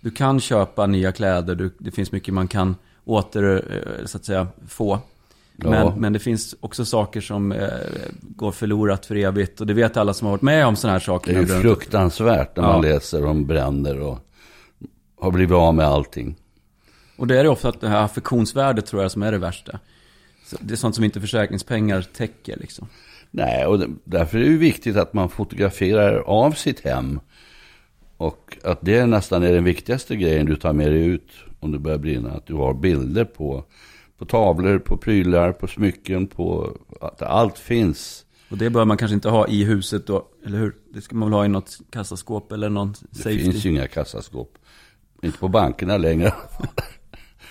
Du 0.02 0.12
kan 0.12 0.40
köpa 0.40 0.86
nya 0.86 1.12
kläder, 1.12 1.56
du, 1.56 1.72
det 1.78 1.92
finns 1.92 2.12
mycket 2.12 2.34
man 2.34 2.48
kan 2.48 2.76
åter, 3.06 3.44
eh, 4.00 4.06
så 4.06 4.18
att 4.18 4.26
säga, 4.26 4.48
få. 4.68 5.00
Men, 5.56 5.74
Ja. 5.74 5.94
men 5.98 6.14
det 6.14 6.20
finns 6.20 6.56
också 6.60 6.86
saker 6.86 7.22
som 7.22 7.52
eh, 7.52 7.68
går 8.22 8.52
förlorat 8.52 9.06
för 9.06 9.16
evigt. 9.16 9.62
Och 9.62 9.68
det 9.68 9.74
vet 9.74 9.98
alla 9.98 10.14
som 10.14 10.26
har 10.26 10.32
varit 10.32 10.42
med 10.42 10.66
om 10.68 10.76
sådana 10.76 10.94
här 10.94 11.06
saker. 11.06 11.34
Det 11.34 11.40
är 11.40 11.56
ju 11.56 11.62
fruktansvärt 11.62 12.56
när 12.56 12.64
man 12.64 12.76
Ja. 12.76 12.94
läser 12.94 13.26
om 13.26 13.46
bränder 13.46 14.00
och 14.00 14.20
har 15.24 15.32
blivit 15.32 15.56
av 15.56 15.76
med 15.76 15.86
allting. 15.86 16.36
Och 17.18 17.28
det 17.28 17.40
är 17.40 17.44
det 17.44 17.50
ofta 17.50 17.70
att 17.70 17.82
det 17.82 17.88
här 17.90 18.04
affektionsvärdet 18.04 18.86
tror 18.86 19.02
jag 19.02 19.12
som 19.12 19.24
är 19.24 19.32
det 19.32 19.38
värsta. 19.38 19.80
Så 20.46 20.58
det 20.62 20.74
är 20.74 20.76
sånt 20.76 20.96
som 20.96 21.04
inte 21.04 21.22
försäkringspengar 21.22 22.02
täcker 22.02 22.58
liksom. 22.60 22.88
Nej, 23.32 23.66
och 23.66 23.80
det- 23.80 23.90
därför 24.04 24.38
är 24.38 24.42
det 24.42 24.48
ju 24.50 24.58
viktigt 24.58 24.98
att 24.98 25.14
man 25.14 25.30
fotograferar 25.30 26.16
av 26.18 26.52
sitt 26.52 26.80
hem. 26.86 27.20
Och 28.18 28.58
att 28.64 28.80
det 28.82 29.06
nästan 29.06 29.44
är 29.44 29.54
den 29.54 29.64
viktigaste 29.64 30.16
grejen 30.16 30.46
du 30.46 30.56
tar 30.56 30.74
med 30.74 30.92
dig 30.92 31.06
ut 31.06 31.30
om 31.60 31.72
det 31.72 31.80
börjar 31.80 31.98
brinna. 31.98 32.32
Att 32.32 32.46
du 32.46 32.54
har 32.54 32.74
bilder 32.74 33.26
på, 33.26 33.64
på 34.18 34.26
tavlor, 34.26 34.80
på 34.80 34.98
prylar, 34.98 35.52
på 35.52 35.68
smycken, 35.68 36.28
på 36.28 36.78
att 37.02 37.22
allt 37.22 37.58
finns. 37.58 38.26
Och 38.50 38.58
det 38.58 38.70
bör 38.70 38.86
man 38.86 38.98
kanske 38.98 39.16
inte 39.16 39.30
ha 39.30 39.48
i 39.48 39.64
huset 39.64 40.08
då, 40.08 40.28
eller 40.46 40.58
hur? 40.58 40.76
Det 40.94 41.02
ska 41.02 41.16
man 41.16 41.30
väl 41.30 41.34
ha 41.38 41.46
i 41.46 41.48
något 41.48 41.78
kassaskåp 41.92 42.52
eller 42.52 42.70
någon 42.70 42.94
Det 43.10 43.18
safety. 43.18 43.40
finns 43.44 43.66
ju 43.66 43.70
inga 43.70 43.88
kassaskåp. 43.88 44.58
Inte 45.24 45.38
på 45.38 45.48
bankerna 45.48 45.98
längre. 45.98 46.34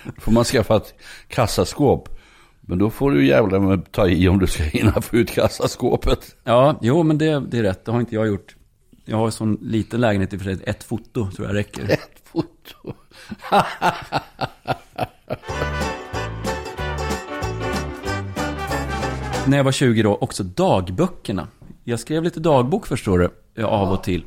Då 0.05 0.21
får 0.21 0.33
man 0.33 0.45
skaffa 0.45 0.77
ett 0.77 0.95
kassaskåp. 1.29 2.09
Men 2.61 2.79
då 2.79 2.91
får 2.91 3.11
du 3.11 3.27
jävla 3.27 3.61
med 3.61 3.93
ta 3.93 4.09
i 4.09 4.29
om 4.29 4.39
du 4.39 4.47
ska 4.47 4.63
hinna 4.63 5.01
få 5.01 5.17
ut 5.17 5.31
kassaskåpet. 5.31 6.37
Ja, 6.45 6.79
jo 6.83 7.03
men 7.03 7.19
det, 7.19 7.41
det 7.41 7.59
är 7.59 7.63
rätt. 7.63 7.85
Det 7.85 7.93
har 7.93 8.01
inte 8.01 8.15
jag 8.15 8.27
gjort. 8.27 8.57
Jag 9.05 9.17
har 9.17 9.27
en 9.27 9.33
sån 9.33 9.59
liten 9.63 10.01
lägenhet 10.01 10.33
i 10.33 10.37
och 10.37 10.41
för 10.41 10.55
sig. 10.55 10.65
Ett 10.67 10.85
foto 10.85 11.31
tror 11.31 11.47
jag 11.47 11.57
räcker. 11.57 11.83
Ett 11.91 12.23
foto. 12.25 12.95
När 19.47 19.57
jag 19.57 19.65
var 19.65 19.73
20 19.73 20.03
då, 20.03 20.15
också 20.17 20.43
dagböckerna. 20.43 21.49
Jag 21.85 22.01
skrev 22.01 22.23
lite 22.23 22.41
dagbok 22.41 22.87
förstår 22.87 23.31
du, 23.55 23.65
av 23.65 23.93
och 23.93 24.05
till. 24.05 24.25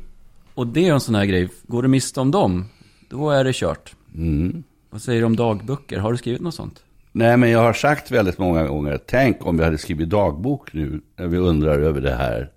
Och 0.54 0.66
det 0.66 0.88
är 0.88 0.92
en 0.92 1.00
sån 1.00 1.14
här 1.14 1.24
grej, 1.24 1.48
går 1.62 1.82
du 1.82 1.88
miste 1.88 2.20
om 2.20 2.30
dem, 2.30 2.64
då 3.08 3.30
är 3.30 3.44
det 3.44 3.52
kört. 3.54 3.94
Mm. 4.14 4.62
Vad 4.90 5.02
säger 5.02 5.20
du 5.20 5.26
om 5.26 5.36
dagböcker? 5.36 5.98
Har 5.98 6.12
du 6.12 6.18
skrivit 6.18 6.40
något 6.40 6.54
sånt? 6.54 6.82
Nej, 7.12 7.36
men 7.36 7.50
jag 7.50 7.58
har 7.58 7.72
sagt 7.72 8.10
väldigt 8.10 8.38
många 8.38 8.66
gånger, 8.66 8.98
tänk 9.06 9.46
om 9.46 9.58
vi 9.58 9.64
hade 9.64 9.78
skrivit 9.78 10.10
dagbok 10.10 10.72
nu, 10.72 11.00
när 11.16 11.26
vi 11.26 11.38
undrar 11.38 11.78
över 11.78 12.00
det 12.00 12.14
här. 12.14 12.50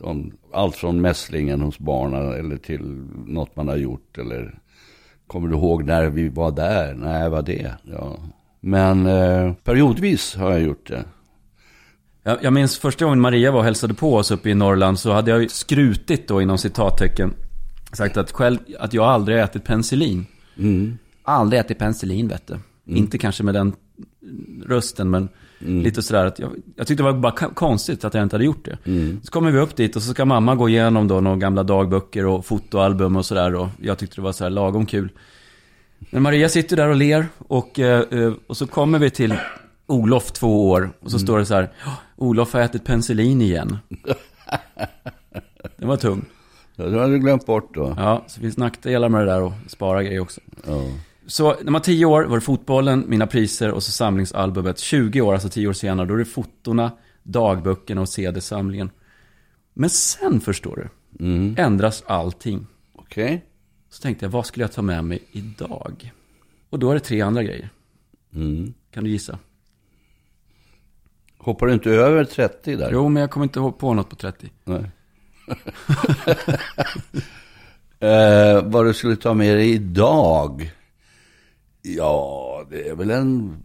Om 0.00 0.32
allt 0.52 0.76
från 0.76 1.00
mässlingen 1.00 1.60
hos 1.60 1.78
barnen 1.78 2.32
eller 2.32 2.56
till 2.56 3.06
något 3.26 3.56
man 3.56 3.68
har 3.68 3.76
gjort. 3.76 4.18
Eller 4.18 4.58
kommer 5.26 5.48
du 5.48 5.54
ihåg 5.54 5.84
när 5.84 6.06
vi 6.06 6.28
var 6.28 6.50
där? 6.50 6.94
Nej, 6.94 7.30
vad 7.30 7.44
det? 7.44 7.72
Ja. 7.82 8.16
Men 8.60 9.06
eh, 9.06 9.52
periodvis 9.52 10.34
har 10.34 10.50
jag 10.50 10.62
gjort 10.62 10.88
det. 10.88 11.04
Jag, 12.22 12.38
jag 12.42 12.52
minns 12.52 12.78
första 12.78 13.04
gången 13.04 13.20
Maria 13.20 13.50
var 13.50 13.58
och 13.58 13.64
hälsade 13.64 13.94
på 13.94 14.14
oss 14.14 14.30
uppe 14.30 14.50
i 14.50 14.54
Norrland 14.54 14.98
så 14.98 15.12
hade 15.12 15.30
jag 15.30 15.50
skrutit 15.50 16.28
då 16.28 16.42
inom 16.42 16.58
citattecken. 16.58 17.34
Sagt 17.94 18.16
att 18.16 18.32
själv, 18.32 18.58
att 18.78 18.92
jag 18.94 19.04
aldrig 19.04 19.38
ätit 19.38 19.64
penicillin. 19.64 20.26
Mm. 20.58 20.98
Aldrig 21.22 21.60
ätit 21.60 21.78
penicillin 21.78 22.28
vet 22.28 22.46
du. 22.46 22.54
Inte 22.96 23.18
kanske 23.18 23.42
med 23.42 23.54
den 23.54 23.72
rösten 24.66 25.10
men 25.10 25.28
lite 25.58 26.02
sådär 26.02 26.26
att 26.26 26.38
jag, 26.38 26.50
jag 26.76 26.86
tyckte 26.86 27.02
det 27.02 27.12
var 27.12 27.18
bara 27.18 27.32
konstigt 27.32 28.04
att 28.04 28.14
jag 28.14 28.22
inte 28.22 28.36
hade 28.36 28.44
gjort 28.44 28.64
det. 28.64 28.78
Så 29.22 29.30
kommer 29.32 29.50
vi 29.50 29.58
upp 29.58 29.76
dit 29.76 29.96
och 29.96 30.02
så 30.02 30.10
ska 30.12 30.24
mamma 30.24 30.54
gå 30.54 30.68
igenom 30.68 31.08
då 31.08 31.20
några 31.20 31.36
gamla 31.36 31.62
dagböcker 31.62 32.26
och 32.26 32.46
fotoalbum 32.46 33.16
och 33.16 33.26
sådär 33.26 33.54
och 33.54 33.68
jag 33.82 33.98
tyckte 33.98 34.16
det 34.16 34.22
var 34.22 34.32
sådär 34.32 34.50
lagom 34.50 34.86
kul. 34.86 35.08
Men 36.10 36.22
Maria 36.22 36.48
sitter 36.48 36.76
där 36.76 36.88
och 36.88 36.96
ler 36.96 37.26
och, 37.38 37.78
eh, 37.78 38.00
eh, 38.10 38.32
och 38.46 38.56
så 38.56 38.66
kommer 38.66 38.98
vi 38.98 39.10
till 39.10 39.34
Olof 39.86 40.32
två 40.32 40.70
år 40.70 40.90
och 41.00 41.10
så 41.10 41.18
står 41.18 41.38
det 41.38 41.46
så 41.46 41.54
här 41.54 41.72
"Ja, 41.84 41.92
Olof 42.16 42.52
har 42.52 42.60
ätit 42.60 42.84
penicillin 42.84 43.40
igen. 43.42 43.78
Den 45.76 45.88
var 45.88 45.96
tung. 45.96 46.24
Ja, 46.76 46.84
det 46.84 46.98
har 47.00 47.08
du 47.08 47.18
glömt 47.18 47.46
bort 47.46 47.74
då. 47.74 47.94
Ja, 47.96 48.24
så 48.26 48.34
det 48.34 48.40
finns 48.40 48.56
nackdelar 48.56 49.08
med 49.08 49.20
det 49.20 49.26
där 49.32 49.42
och 49.42 49.52
spara 49.66 50.02
grejer 50.02 50.20
också. 50.20 50.40
Ja. 50.66 50.82
Så 51.26 51.48
när 51.54 51.64
man 51.64 51.72
var 51.72 51.80
10 51.80 52.04
år 52.06 52.24
var 52.24 52.36
det 52.36 52.40
fotbollen, 52.40 53.04
mina 53.08 53.26
priser 53.26 53.70
och 53.72 53.82
så 53.82 53.92
samlingsalbumet. 53.92 54.78
20 54.78 55.20
år, 55.20 55.32
alltså 55.32 55.48
10 55.48 55.68
år 55.68 55.72
senare, 55.72 56.06
då 56.06 56.14
är 56.14 56.18
det 56.18 56.24
fotona, 56.24 56.90
dagböckerna 57.22 58.00
och 58.00 58.08
CD-samlingen. 58.08 58.90
Men 59.74 59.90
sen, 59.90 60.40
förstår 60.40 60.76
du, 60.76 60.88
Mm. 61.24 61.54
ändras 61.58 62.04
allting. 62.06 62.66
Okej. 62.94 63.44
Så 63.90 64.02
tänkte 64.02 64.24
jag, 64.24 64.30
vad 64.30 64.46
skulle 64.46 64.64
jag 64.64 64.72
ta 64.72 64.82
med 64.82 65.04
mig 65.04 65.22
idag? 65.32 66.12
Och 66.70 66.78
då 66.78 66.90
är 66.90 66.94
det 66.94 67.00
tre 67.00 67.20
andra 67.20 67.42
grejer. 67.42 67.68
Mm. 68.34 68.74
Kan 68.90 69.04
du 69.04 69.10
gissa? 69.10 69.38
Hoppar 71.38 71.66
du 71.66 71.72
inte 71.72 71.90
över 71.90 72.24
30 72.24 72.76
där? 72.76 72.90
Jo, 72.92 73.08
men 73.08 73.20
jag 73.20 73.30
kommer 73.30 73.44
inte 73.44 73.72
på 73.78 73.94
något 73.94 74.10
på 74.10 74.16
30. 74.16 74.50
Nej. 74.64 74.90
eh, 78.00 78.62
vad 78.64 78.86
du 78.86 78.94
skulle 78.94 79.16
ta 79.16 79.34
med 79.34 79.56
dig 79.56 79.70
idag? 79.70 80.72
Ja, 81.82 82.64
det 82.70 82.88
är 82.88 82.94
väl 82.94 83.10
en 83.10 83.56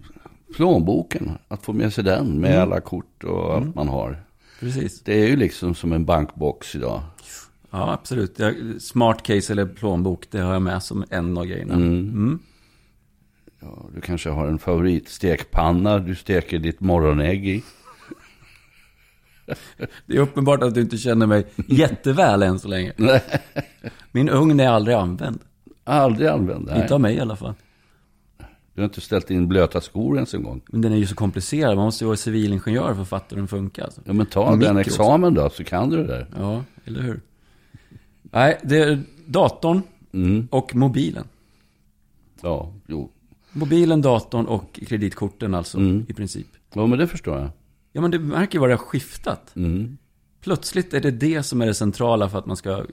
plånboken. 0.56 1.38
Att 1.48 1.66
få 1.66 1.74
med 1.74 1.94
sig 1.94 2.04
den 2.04 2.40
med 2.40 2.62
alla 2.62 2.82
kort 2.82 3.24
och 3.24 3.56
allt 3.56 3.76
man 3.76 3.88
har. 3.88 4.24
Precis. 4.60 5.02
Det 5.02 5.14
är 5.14 5.28
ju 5.28 5.36
liksom 5.36 5.76
som 5.76 5.94
en 5.94 6.06
bankbox 6.06 6.76
idag. 6.76 7.02
Ja, 7.72 7.94
absolut. 7.94 8.40
Smart 8.80 9.24
case 9.24 9.54
eller 9.54 9.66
plånbok, 9.66 10.28
det 10.32 10.40
har 10.40 10.54
jag 10.54 10.62
med 10.62 10.84
som 10.84 11.06
en 11.10 11.38
av 11.38 11.46
grejerna. 11.46 11.74
Mm. 11.74 12.40
Ja, 13.60 13.86
du 13.96 14.02
kanske 14.02 14.30
har 14.30 14.48
en 14.48 14.60
favoritstekpanna 14.60 16.00
du 16.00 16.16
steker 16.16 16.60
ditt 16.60 16.80
morgonägg 16.80 17.48
i. 17.48 17.64
Det 20.06 20.16
är 20.16 20.20
uppenbart 20.20 20.64
att 20.64 20.74
du 20.74 20.82
inte 20.82 20.98
känner 20.98 21.28
mig 21.28 21.46
jätteväl 21.68 22.44
än 22.44 22.60
så 22.60 22.68
länge. 22.68 22.94
Nej, 22.98 23.22
Min 24.12 24.30
ugn 24.30 24.60
är 24.60 24.68
aldrig 24.70 24.96
använd. 24.98 25.40
aldrig 25.84 26.28
använd. 26.30 26.66
Nej. 26.68 26.82
Inte 26.82 26.94
av 26.94 27.02
mig 27.02 27.16
i 27.16 27.20
alla 27.20 27.36
fall. 27.36 27.54
Du 28.74 28.82
har 28.82 28.86
inte 28.86 29.02
ställt 29.02 29.32
in 29.32 29.48
blöta 29.48 29.82
skor 29.82 30.16
ens 30.16 30.34
en 30.34 30.44
gång. 30.44 30.62
Men 30.72 30.82
den 30.82 30.92
är 30.94 30.98
ju 30.98 31.06
så 31.08 31.16
komplicerad. 31.16 31.76
Man 31.76 31.86
måste 31.86 32.04
ju 32.04 32.06
vara 32.06 32.18
civilingenjör 32.18 32.94
för 32.94 33.02
att 33.02 33.10
fatta 33.10 33.26
hur 33.30 33.38
den 33.38 33.48
funkar. 33.48 33.84
Alltså. 33.84 34.02
Ja, 34.06 34.14
men 34.14 34.26
ta 34.26 34.56
den 34.56 34.78
också. 34.78 34.80
examen 34.90 35.34
då, 35.34 35.50
så 35.50 35.64
kan 35.64 35.90
du 35.90 35.98
det 35.98 36.04
där. 36.08 36.28
Ja, 36.40 36.64
eller 36.86 37.02
hur? 37.02 37.22
Nej, 38.22 38.60
det 38.64 38.78
är 38.78 39.00
datorn 39.26 39.82
Mm. 40.14 40.48
och 40.52 40.76
mobilen. 40.76 41.28
Ja, 42.42 42.74
jo. 42.88 43.10
Mobilen, 43.52 44.02
datorn 44.02 44.46
och 44.46 44.80
kreditkorten 44.88 45.56
alltså, 45.56 45.78
Mm. 45.78 46.06
i 46.10 46.14
princip. 46.14 46.48
Ja, 46.74 46.86
men 46.88 47.00
det 47.00 47.08
förstår 47.08 47.38
jag. 47.38 47.50
Ja, 47.92 48.02
men 48.02 48.12
det 48.12 48.20
märker 48.20 48.54
ju 48.56 48.60
vad 48.60 48.70
det 48.70 48.74
har 48.74 48.84
skiftat. 48.86 49.56
Mm. 49.56 49.98
Plötsligt 50.42 50.94
är 50.94 51.02
det 51.02 51.12
det 51.12 51.44
som 51.44 51.62
är 51.62 51.66
det 51.66 51.74
centrala 51.74 52.30
för 52.30 52.40
att 52.40 52.46
man 52.46 52.58
ska, 52.58 52.86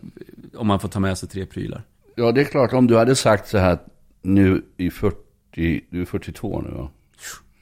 om 0.54 0.66
man 0.66 0.80
får 0.80 0.88
ta 0.88 1.00
med 1.00 1.18
sig 1.18 1.28
tre 1.28 1.46
prylar. 1.46 1.82
Ja, 2.14 2.32
det 2.32 2.40
är 2.40 2.44
klart, 2.44 2.72
om 2.72 2.86
du 2.86 2.96
hade 2.96 3.14
sagt 3.16 3.48
så 3.48 3.58
här 3.58 3.78
nu 4.22 4.62
i 4.76 4.90
40, 4.90 5.16
du 5.90 6.00
är 6.00 6.04
42 6.04 6.60
nu 6.62 6.70
va? 6.70 6.90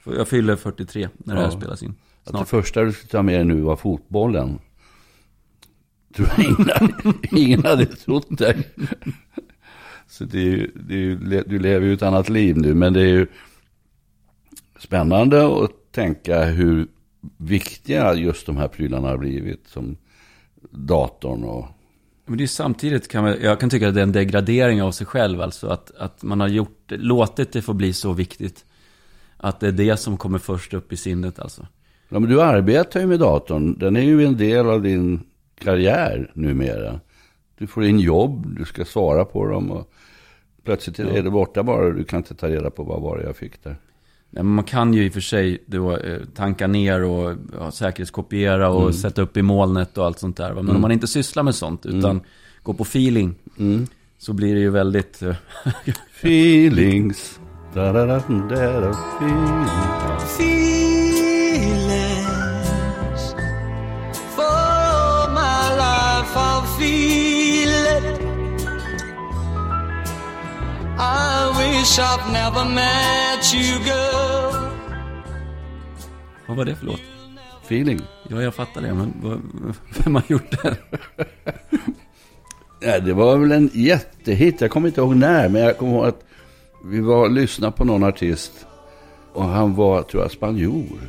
Jag 0.05 0.27
fyller 0.27 0.55
43 0.55 1.09
när 1.17 1.35
det 1.35 1.41
här 1.41 1.47
Ja. 1.47 1.57
spelas 1.57 1.83
in. 1.83 1.89
Att 1.89 1.95
det 2.25 2.29
Snart. 2.31 2.47
första 2.47 2.83
du 2.83 2.91
skulle 2.91 3.09
ta 3.09 3.21
med 3.21 3.35
dig 3.35 3.45
nu 3.45 3.61
var 3.61 3.75
fotbollen. 3.75 4.59
Tror 6.15 6.27
jag 6.37 6.45
ingen, 6.45 7.13
ingen 7.31 7.63
hade 7.65 7.85
trott 7.85 8.37
dig. 8.37 8.67
Så 10.07 10.23
det 10.25 10.37
är, 10.39 10.43
ju- 10.43 10.71
det 10.75 10.93
är 10.93 10.97
ju, 10.97 11.15
du 11.47 11.59
lever 11.59 11.87
ju 11.87 11.93
ett 11.93 12.01
annat 12.01 12.29
liv 12.29 12.57
nu, 12.57 12.73
men 12.73 12.93
det 12.93 13.01
är 13.01 13.07
ju 13.07 13.27
spännande 14.79 15.63
att 15.63 15.71
tänka 15.91 16.45
hur 16.45 16.87
viktiga 17.37 18.13
just 18.13 18.45
de 18.45 18.57
här 18.57 18.67
prylarna 18.67 19.07
har 19.07 19.17
blivit. 19.17 19.67
Som 19.67 19.97
datorn 20.71 21.43
och... 21.43 21.65
Men 22.25 22.37
det 22.37 22.43
är 22.43 22.47
samtidigt, 22.47 23.07
kan 23.07 23.23
man, 23.23 23.35
jag 23.41 23.59
kan 23.59 23.69
tycka 23.69 23.87
att 23.87 23.93
det 23.93 23.99
är 23.99 24.03
en 24.03 24.11
degradering 24.11 24.81
av 24.81 24.91
sig 24.91 25.07
själv. 25.07 25.41
Alltså 25.41 25.67
att, 25.67 25.91
att 25.95 26.23
man 26.23 26.39
har 26.39 26.47
gjort, 26.47 26.91
låtit 26.91 27.51
det 27.51 27.61
få 27.61 27.73
bli 27.73 27.93
så 27.93 28.13
viktigt. 28.13 28.65
Att 29.37 29.59
det 29.59 29.67
är 29.67 29.71
det 29.71 29.97
som 29.97 30.17
kommer 30.17 30.39
först 30.39 30.73
upp 30.73 30.93
i 30.93 30.97
sinnet 30.97 31.39
alltså. 31.39 31.67
Ja, 32.09 32.19
men 32.19 32.29
du 32.29 32.41
arbetar 32.41 32.99
ju 32.99 33.07
med 33.07 33.19
datorn. 33.19 33.79
Den 33.79 33.95
är 33.95 34.01
ju 34.01 34.25
en 34.25 34.37
del 34.37 34.69
av 34.69 34.81
din 34.81 35.23
karriär 35.59 36.31
numera. 36.33 36.99
Du 37.57 37.67
får 37.67 37.85
in 37.85 37.99
jobb, 37.99 38.57
du 38.57 38.65
ska 38.65 38.85
svara 38.85 39.25
på 39.25 39.45
dem 39.45 39.71
och 39.71 39.91
plötsligt 40.63 40.99
är 40.99 41.23
det 41.23 41.29
borta 41.29 41.63
bara. 41.63 41.89
Du 41.89 42.03
kan 42.03 42.17
inte 42.17 42.35
ta 42.35 42.49
reda 42.49 42.69
på 42.69 42.83
vad 42.83 43.01
var 43.01 43.19
jag 43.19 43.35
fick 43.35 43.63
där. 43.63 43.75
Man 44.41 44.63
kan 44.63 44.93
ju 44.93 45.05
i 45.05 45.09
och 45.09 45.13
för 45.13 45.21
sig 45.21 45.63
då, 45.65 45.97
eh, 45.97 46.19
tanka 46.35 46.67
ner 46.67 47.03
och 47.03 47.35
ja, 47.59 47.71
säkerhetskopiera 47.71 48.69
och 48.69 48.81
Mm. 48.81 48.93
sätta 48.93 49.21
upp 49.21 49.37
i 49.37 49.41
molnet 49.41 49.97
och 49.97 50.05
allt 50.05 50.19
sånt 50.19 50.37
där. 50.37 50.53
Men 50.53 50.69
om 50.75 50.81
man 50.81 50.91
inte 50.91 51.07
sysslar 51.07 51.43
med 51.43 51.55
sånt 51.55 51.85
utan 51.85 52.21
går 52.63 52.73
på 52.73 52.83
feeling 52.83 53.35
Mm. 53.59 53.87
så 54.17 54.33
blir 54.33 54.53
det 54.55 54.59
ju 54.61 54.69
väldigt... 54.69 55.21
eh, 55.21 55.35
Feelings. 56.21 57.39
Da, 57.73 57.93
da, 57.93 58.05
da, 58.05 58.19
da, 58.49 58.79
da, 58.81 58.91
feelings. 59.19 59.69
feelings. 61.65 63.21
For 64.35 65.29
my 65.39 65.75
life, 65.83 66.31
I'll 66.35 66.65
feel 66.79 67.69
it. 67.97 68.19
I 70.97 71.51
wish 71.59 71.99
I've 71.99 72.31
never 72.31 72.65
met 72.65 73.53
you, 73.53 73.79
girl. 73.85 74.24
Vad 76.47 76.57
var 76.57 76.65
det 76.65 76.75
för 76.75 76.85
låt? 76.85 77.01
Feeling. 77.63 78.01
Ja, 78.29 78.41
jag 78.41 78.55
fattar 78.55 78.81
det, 78.81 78.93
men 78.93 79.13
vad, 79.21 79.41
vem 80.03 80.15
har 80.15 80.23
gjort 80.27 80.63
det? 80.63 80.77
Ja, 82.79 82.99
det 82.99 83.13
var 83.13 83.37
väl 83.37 83.51
en 83.51 83.69
jättehit. 83.73 84.61
Jag 84.61 84.71
kommer 84.71 84.87
inte 84.87 85.01
ihåg 85.01 85.15
när, 85.15 85.49
men 85.49 85.61
jag 85.61 85.77
kommer 85.77 85.93
ihåg 85.93 86.05
att 86.05 86.23
vi 86.85 86.99
var 86.99 87.17
och 87.17 87.31
lyssnade 87.31 87.71
på 87.77 87.85
någon 87.85 88.03
artist. 88.03 88.51
Och 89.33 89.43
han 89.43 89.75
var, 89.75 90.01
tror 90.01 90.23
jag, 90.23 90.31
spanjor. 90.31 90.99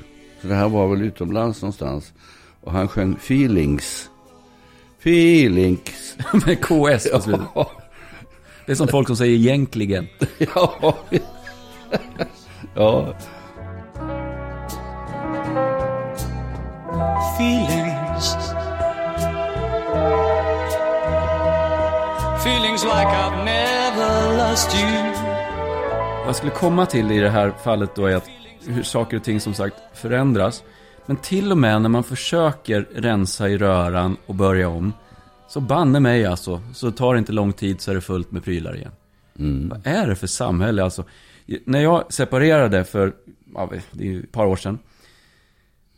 Så 0.41 0.47
det 0.47 0.55
här 0.55 0.69
var 0.69 0.89
väl 0.89 1.03
utomlands 1.03 1.63
någonstans. 1.63 2.13
Och 2.61 2.73
han 2.73 2.89
sjöng 2.89 3.13
Feelings. 3.15 4.11
Feelings. 5.01 6.17
Med 6.47 6.61
KS 6.61 7.11
på 7.13 7.21
slutet. 7.21 7.47
Ja, 7.55 7.71
Det 8.67 8.73
är 8.73 8.77
som 8.77 8.89
folk 8.89 9.07
som 9.07 9.17
säger 9.17 9.37
egentligen. 9.37 10.07
ja. 10.55 10.97
ja. 12.75 13.15
Feelings. 17.37 18.35
Feelings 22.45 22.85
like 22.85 23.09
I've 23.09 23.45
never 23.45 24.37
lost 24.39 24.75
you. 24.75 25.13
Vad 26.19 26.29
jag 26.29 26.37
skulle 26.37 26.53
komma 26.53 26.87
till 26.87 27.11
i 27.11 27.21
det 27.21 27.31
här 27.31 27.53
fallet 27.65 27.95
då 27.95 28.07
är 28.07 28.17
att 28.17 28.29
hur 28.67 28.83
saker 28.83 29.17
och 29.17 29.25
ting 29.25 29.41
som 29.41 29.55
sagt 29.55 29.77
förändras. 29.95 30.65
Men 31.07 31.17
till 31.17 31.53
och 31.53 31.59
med 31.59 31.83
när 31.83 31.89
man 31.89 32.05
försöker 32.05 32.89
rensa 32.95 33.49
i 33.49 33.59
röran 33.59 34.17
och 34.27 34.35
börja 34.35 34.69
om. 34.69 34.93
Så 35.49 35.61
banne 35.61 36.01
mig 36.01 36.27
alltså, 36.27 36.61
så 36.75 36.91
tar 36.91 37.15
det 37.15 37.19
inte 37.19 37.33
lång 37.33 37.53
tid 37.53 37.81
så 37.81 37.91
är 37.91 37.95
det 37.95 38.01
fullt 38.01 38.31
med 38.31 38.45
prylar 38.45 38.77
igen. 38.77 38.93
Vad 39.71 39.87
är 39.87 40.07
det 40.07 40.17
för 40.17 40.27
samhälle 40.27 40.85
alltså? 40.85 41.05
När 41.65 41.81
jag 41.81 42.13
separerade 42.13 42.85
för, 42.85 43.13
ja, 43.55 43.71
det 43.93 44.15
är 44.15 44.19
ett 44.21 44.33
par 44.33 44.47
år 44.47 44.57
sedan. 44.57 44.79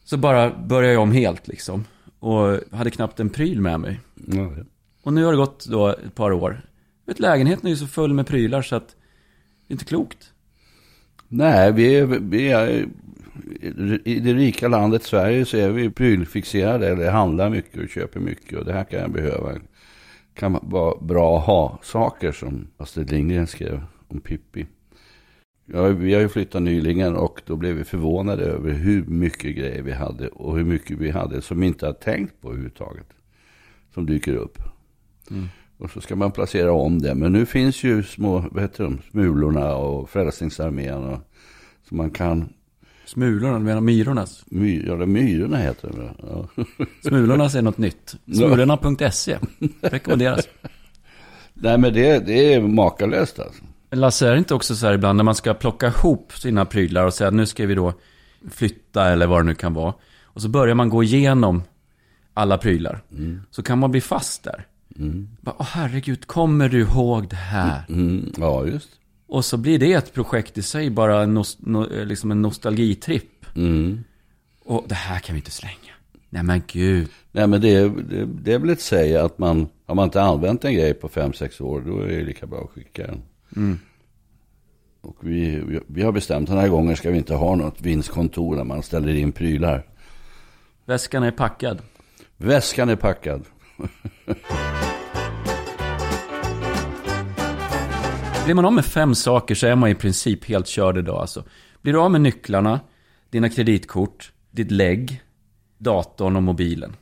Så 0.08 0.16
bara 0.16 0.50
började 0.50 0.92
jag 0.92 1.02
om 1.02 1.12
helt 1.12 1.48
liksom. 1.48 1.84
Och 2.18 2.60
hade 2.72 2.90
knappt 2.90 3.20
en 3.20 3.30
pryl 3.30 3.60
med 3.60 3.80
mig. 3.80 4.00
ja. 4.14 4.50
Och 5.02 5.12
nu 5.12 5.24
har 5.24 5.32
det 5.32 5.38
gått 5.38 5.66
då 5.66 5.88
ett 5.88 6.14
par 6.14 6.32
år. 6.32 6.60
Vet, 7.06 7.20
lägenheten 7.20 7.66
är 7.66 7.70
ju 7.70 7.76
så 7.76 7.86
full 7.86 8.14
med 8.14 8.26
prylar 8.26 8.62
så 8.62 8.76
att 8.76 8.88
det 8.88 9.72
är 9.72 9.74
inte 9.74 9.84
klokt. 9.84 10.32
Nej, 11.28 11.72
vi 11.72 11.96
är, 11.96 12.06
vi 12.06 12.48
är, 12.48 12.86
i 14.04 14.20
det 14.20 14.34
rika 14.34 14.68
landet 14.68 15.02
Sverige 15.02 15.44
så 15.44 15.56
är 15.56 15.70
vi 15.70 15.90
prylfixerade, 15.90 16.88
eller 16.88 17.10
handlar 17.10 17.50
mycket 17.50 17.82
och 17.82 17.88
köper 17.88 18.20
mycket. 18.20 18.58
Och 18.58 18.64
det 18.64 18.72
här 18.72 18.84
kan 18.84 19.00
jag 19.00 19.10
behöva. 19.10 19.54
kan 20.34 20.58
vara 20.62 21.00
bra 21.00 21.38
att 21.38 21.46
ha 21.46 21.78
saker 21.82 22.32
som 22.32 22.66
Astrid 22.76 23.10
Lindgren 23.10 23.46
skrev 23.46 23.82
om 24.08 24.20
Pippi. 24.20 24.66
Ja, 25.72 25.88
vi 25.88 26.14
har 26.14 26.20
ju 26.20 26.28
flyttat 26.28 26.62
nyligen 26.62 27.16
och 27.16 27.42
då 27.46 27.56
blev 27.56 27.76
vi 27.76 27.84
förvånade 27.84 28.44
över 28.44 28.72
hur 28.72 29.04
mycket 29.04 29.56
grejer 29.56 29.82
vi 29.82 29.92
hade 29.92 30.28
och 30.28 30.56
hur 30.56 30.64
mycket 30.64 30.98
vi 30.98 31.10
hade 31.10 31.42
som 31.42 31.60
vi 31.60 31.66
inte 31.66 31.86
har 31.86 31.92
tänkt 31.92 32.40
på 32.40 32.48
överhuvudtaget. 32.48 33.06
Som 33.94 34.06
dyker 34.06 34.34
upp. 34.34 34.58
Och 35.78 35.90
så 35.90 36.00
ska 36.00 36.16
man 36.16 36.32
placera 36.32 36.72
om 36.72 36.98
det. 36.98 37.14
Men 37.14 37.32
nu 37.32 37.46
finns 37.46 37.84
ju 37.84 38.02
små, 38.02 38.44
vad 38.50 38.62
heter 38.62 38.84
de, 38.84 38.98
Smulorna 39.10 39.74
och 39.76 40.10
Frälsningsarmén. 40.10 41.04
Och, 41.04 41.18
så 41.88 41.94
man 41.94 42.10
kan, 42.10 42.48
Smulorna, 43.04 43.58
du 43.58 43.64
menar 43.64 43.80
myrornas? 43.80 44.44
my, 44.46 44.86
ja, 44.86 44.96
det 44.96 45.06
Myrorna 45.06 45.56
heter 45.56 45.88
det. 45.88 46.14
Ja. 46.22 46.64
Smulornas 47.08 47.54
är 47.54 47.62
något 47.62 47.78
nytt. 47.78 48.16
Smulorna.se. 48.32 49.38
Rekommenderas. 49.80 50.48
Nej 51.54 51.78
men 51.78 51.94
det, 51.94 52.26
det 52.26 52.54
är 52.54 52.60
makalöst 52.60 53.38
alltså. 53.38 53.64
Men 53.90 54.00
Lasse, 54.00 54.26
är 54.28 54.32
det 54.32 54.38
inte 54.38 54.54
också 54.54 54.76
så 54.76 54.86
här 54.86 54.94
ibland 54.94 55.16
när 55.16 55.24
man 55.24 55.34
ska 55.34 55.54
plocka 55.54 55.86
ihop 55.86 56.32
sina 56.32 56.64
prylar 56.64 57.06
och 57.06 57.14
säga 57.14 57.30
nu 57.30 57.46
ska 57.46 57.66
vi 57.66 57.74
då 57.74 57.92
flytta 58.50 59.08
eller 59.12 59.26
vad 59.26 59.38
det 59.40 59.42
nu 59.44 59.54
kan 59.54 59.74
vara. 59.74 59.94
Och 60.22 60.42
så 60.42 60.48
börjar 60.48 60.74
man 60.74 60.88
gå 60.88 61.02
igenom 61.02 61.62
alla 62.34 62.58
prylar. 62.58 63.02
Så 63.50 63.62
kan 63.62 63.78
man 63.78 63.90
bli 63.90 64.00
fast 64.00 64.42
där. 64.44 64.66
Bara, 65.40 65.54
Åh 65.58 65.66
herregud, 65.70 66.26
kommer 66.26 66.68
du 66.68 66.80
ihåg 66.80 67.28
det 67.28 67.36
här? 67.36 67.82
Mm, 67.88 68.32
ja, 68.36 68.66
just. 68.66 68.88
Och 69.26 69.44
så 69.44 69.56
blir 69.56 69.78
det 69.78 69.92
ett 69.92 70.14
projekt 70.14 70.58
i 70.58 70.62
sig, 70.62 70.90
bara 70.90 71.22
en, 71.22 71.34
no, 71.58 72.04
liksom 72.04 72.30
en 72.30 72.42
nostalgitripp. 72.42 73.56
Mm. 73.56 74.04
Och 74.64 74.84
det 74.88 74.94
här 74.94 75.18
kan 75.18 75.34
vi 75.34 75.38
inte 75.38 75.50
slänga. 75.50 75.74
Nej 76.30 76.42
men 76.42 76.62
gud. 76.66 77.08
Nej 77.32 77.46
men 77.46 77.60
det, 77.60 77.74
är- 77.74 77.88
det, 77.88 78.24
det 78.26 78.52
är 78.52 78.58
väl 78.58 78.70
ett 78.70 78.80
säga 78.80 79.24
att 79.24 79.38
man, 79.38 79.68
har 79.86 79.94
man 79.94 80.04
inte 80.04 80.22
använt 80.22 80.64
en 80.64 80.74
grej 80.74 80.94
på 80.94 81.08
fem 81.08 81.32
sex 81.32 81.60
år, 81.60 81.80
då 81.86 82.00
är 82.00 82.06
det 82.08 82.22
lika 82.24 82.46
bra 82.46 82.60
att 82.64 82.70
skicka 82.70 83.06
den. 83.06 83.22
Och 85.00 85.16
vi, 85.20 85.60
vi, 85.60 85.80
vi 85.86 86.02
har 86.02 86.12
bestämt 86.12 86.48
den 86.48 86.58
här 86.58 86.68
gången 86.68 86.96
ska 86.96 87.10
vi 87.10 87.18
inte 87.18 87.34
ha 87.34 87.54
något 87.54 87.80
vinstkontor 87.80 88.56
där 88.56 88.64
man 88.64 88.82
ställer 88.82 89.14
in 89.14 89.32
prylar. 89.32 89.86
Väskan 90.84 91.22
är 91.22 91.30
packad. 91.30 91.82
Väskan 92.36 92.88
är 92.88 92.96
packad. 92.96 93.44
Blir 98.44 98.54
man 98.54 98.64
av 98.64 98.72
med 98.72 98.84
fem 98.84 99.14
saker 99.14 99.54
så 99.54 99.66
är 99.66 99.76
man 99.76 99.90
i 99.90 99.94
princip 99.94 100.44
helt 100.44 100.66
körd 100.66 100.98
idag 100.98 101.20
alltså. 101.20 101.44
Blir 101.82 101.92
du 101.92 101.98
av 101.98 102.10
med 102.10 102.20
nycklarna, 102.20 102.80
dina 103.30 103.48
kreditkort, 103.48 104.32
ditt 104.50 104.70
lägg, 104.70 105.22
datorn 105.78 106.36
och 106.36 106.42
mobilen. 106.42 106.96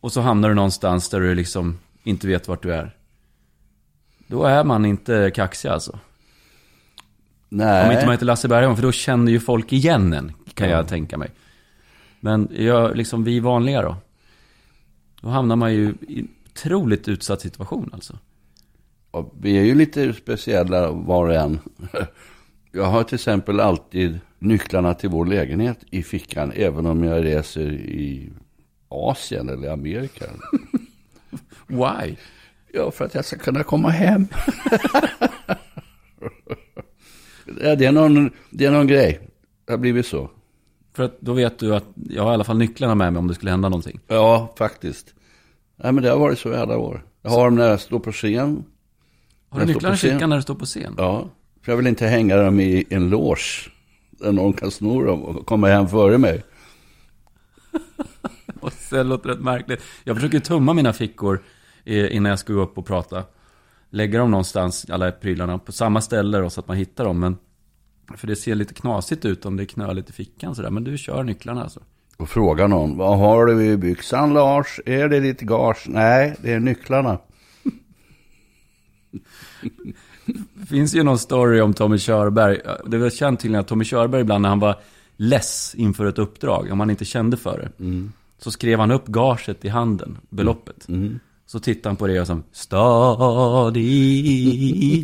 Och 0.00 0.12
så 0.12 0.20
hamnar 0.20 0.48
du 0.48 0.54
någonstans 0.54 1.08
där 1.08 1.20
du 1.20 1.34
liksom 1.34 1.78
inte 2.02 2.26
vet 2.26 2.48
vart 2.48 2.62
du 2.62 2.74
är. 2.74 2.96
Då 4.26 4.44
är 4.44 4.64
man 4.64 4.84
inte 4.84 5.30
kaxig 5.34 5.68
alltså. 5.68 5.98
Nej. 7.48 7.86
Om 7.86 7.92
inte 7.92 8.04
man 8.06 8.12
heter 8.12 8.26
Lasse 8.26 8.48
Bergman, 8.48 8.76
för 8.76 8.82
då 8.82 8.92
känner 8.92 9.32
ju 9.32 9.40
folk 9.40 9.72
igen 9.72 10.12
en, 10.12 10.32
kan 10.54 10.68
jag 10.68 10.88
tänka 10.88 11.18
mig. 11.18 11.30
Men 12.20 12.48
jag, 12.56 12.96
liksom 12.96 13.24
vi 13.24 13.40
vanliga 13.40 13.82
då? 13.82 13.96
Då 15.20 15.28
hamnar 15.28 15.56
man 15.56 15.74
ju 15.74 15.94
i 16.08 16.20
en 16.20 16.28
otroligt 16.50 17.08
utsatt 17.08 17.40
situation 17.40 17.90
alltså. 17.92 18.18
Ja, 19.12 19.30
Vi 19.40 19.58
är 19.58 19.62
ju 19.64 19.74
lite 19.74 20.12
speciella 20.12 20.90
var 20.90 21.26
och 21.26 21.34
en. 21.34 21.58
Jag 22.72 22.84
har 22.84 23.04
till 23.04 23.14
exempel 23.14 23.60
alltid 23.60 24.20
nycklarna 24.38 24.94
till 24.94 25.08
vår 25.10 25.26
lägenhet 25.26 25.78
i 25.90 26.02
fickan, 26.02 26.52
även 26.54 26.86
om 26.86 27.04
jag 27.04 27.24
reser 27.24 27.72
i 27.72 28.30
Asien 28.88 29.48
eller 29.48 29.70
Amerika. 29.70 30.24
Why? 31.66 32.16
Ja, 32.76 32.90
för 32.90 33.04
att 33.04 33.14
jag 33.14 33.24
ska 33.24 33.36
kunna 33.36 33.62
komma 33.62 33.88
hem. 33.88 34.26
ja, 37.60 37.76
det, 37.76 37.84
är 37.84 37.92
någon, 37.92 38.30
det 38.50 38.64
är 38.64 38.70
någon 38.70 38.86
grej. 38.86 39.20
Det 39.64 39.72
har 39.72 39.78
blivit 39.78 40.06
så. 40.06 40.30
För 40.94 41.02
att 41.02 41.20
då 41.20 41.32
vet 41.32 41.58
du 41.58 41.74
att 41.76 41.84
jag 41.94 42.22
har 42.22 42.30
i 42.30 42.34
alla 42.34 42.44
fall 42.44 42.58
nycklarna 42.58 42.94
med 42.94 43.12
mig 43.12 43.20
om 43.20 43.28
det 43.28 43.34
skulle 43.34 43.50
hända 43.50 43.68
någonting. 43.68 44.00
Ja, 44.06 44.54
faktiskt. 44.58 45.14
Nej, 45.76 45.92
men 45.92 46.02
det 46.04 46.10
har 46.10 46.18
varit 46.18 46.38
så 46.38 46.52
i 46.52 46.56
alla 46.56 46.78
år. 46.78 47.04
Jag 47.22 47.30
har 47.30 47.44
dem 47.44 47.54
när 47.54 47.68
jag 47.68 47.80
står 47.80 47.98
på 47.98 48.12
scen. 48.12 48.64
Har 49.48 49.60
du 49.60 49.66
nycklarna 49.66 49.94
i 49.94 49.98
fickan 49.98 50.30
när 50.30 50.36
du 50.36 50.42
står 50.42 50.54
på 50.54 50.64
scen? 50.64 50.94
Ja, 50.98 51.28
för 51.62 51.72
jag 51.72 51.76
vill 51.76 51.86
inte 51.86 52.06
hänga 52.06 52.36
dem 52.36 52.60
i 52.60 52.84
en 52.90 53.10
loge. 53.10 53.70
Där 54.10 54.32
någon 54.32 54.52
kan 54.52 54.70
sno 54.70 55.02
dem 55.02 55.22
och 55.22 55.46
komma 55.46 55.68
hem 55.68 55.88
före 55.88 56.18
mig. 56.18 56.44
Och 58.60 58.72
det 58.90 59.02
låter 59.02 59.28
rätt 59.28 59.40
märkligt. 59.40 59.82
Jag 60.04 60.16
försöker 60.16 60.40
tumma 60.40 60.72
mina 60.72 60.92
fickor 60.92 61.42
innan 61.86 62.30
jag 62.30 62.38
ska 62.38 62.52
gå 62.52 62.60
upp 62.60 62.78
och 62.78 62.86
prata. 62.86 63.24
Lägga 63.90 64.18
dem 64.18 64.30
någonstans, 64.30 64.86
alla 64.90 65.12
prylarna, 65.12 65.58
på 65.58 65.72
samma 65.72 66.00
ställe 66.00 66.38
då, 66.38 66.50
så 66.50 66.60
att 66.60 66.68
man 66.68 66.76
hittar 66.76 67.04
dem. 67.04 67.20
Men, 67.20 67.36
för 68.16 68.26
det 68.26 68.36
ser 68.36 68.54
lite 68.54 68.74
knasigt 68.74 69.24
ut 69.24 69.46
om 69.46 69.56
det 69.56 69.62
är 69.62 69.64
knöligt 69.64 70.10
i 70.10 70.12
fickan 70.12 70.54
sådär. 70.54 70.70
Men 70.70 70.84
du 70.84 70.98
kör 70.98 71.22
nycklarna 71.22 71.62
alltså. 71.62 71.80
Och 72.16 72.28
fråga 72.28 72.66
någon, 72.66 72.96
vad 72.96 73.18
har 73.18 73.46
du 73.46 73.64
i 73.64 73.76
byxan 73.76 74.34
Lars? 74.34 74.80
Är 74.86 75.08
det 75.08 75.20
ditt 75.20 75.40
gage? 75.40 75.84
Nej, 75.88 76.36
det 76.42 76.52
är 76.52 76.60
nycklarna. 76.60 77.18
Det 80.54 80.66
finns 80.68 80.94
ju 80.94 81.02
någon 81.02 81.18
story 81.18 81.60
om 81.60 81.74
Tommy 81.74 81.98
Körberg. 81.98 82.60
Det 82.86 82.98
var 82.98 83.10
känt 83.10 83.40
tydligen 83.40 83.60
att 83.60 83.68
Tommy 83.68 83.84
Körberg 83.84 84.20
ibland 84.20 84.42
när 84.42 84.48
han 84.48 84.60
var 84.60 84.80
less 85.16 85.74
inför 85.74 86.06
ett 86.06 86.18
uppdrag, 86.18 86.68
om 86.72 86.80
han 86.80 86.90
inte 86.90 87.04
kände 87.04 87.36
för 87.36 87.58
det. 87.58 87.84
Så 88.38 88.50
skrev 88.50 88.78
han 88.78 88.90
upp 88.90 89.06
gaget 89.06 89.64
i 89.64 89.68
handen, 89.68 90.18
beloppet. 90.28 90.86
Så 91.46 91.60
tittade 91.60 91.88
han 91.88 91.96
på 91.96 92.06
det 92.06 92.20
och 92.20 92.26
sa 92.26 92.40
stadig 92.52 93.82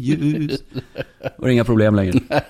ljus. 0.00 0.62
Och 1.36 1.44
det 1.44 1.48
är 1.48 1.52
inga 1.52 1.64
problem 1.64 1.94
längre. 1.94 2.20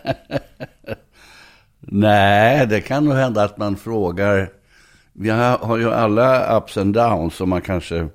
Nej, 1.80 2.66
det 2.66 2.80
kan 2.80 3.04
nog 3.04 3.14
hända 3.14 3.42
att 3.44 3.58
man 3.58 3.76
frågar. 3.76 4.50
Vi 5.12 5.30
har, 5.30 5.58
har 5.58 5.78
ju 5.78 5.92
alla 5.92 6.58
ups 6.58 6.76
and 6.76 6.94
downs 6.94 7.34
som 7.34 7.48
man 7.48 7.62
kanske 7.62 8.08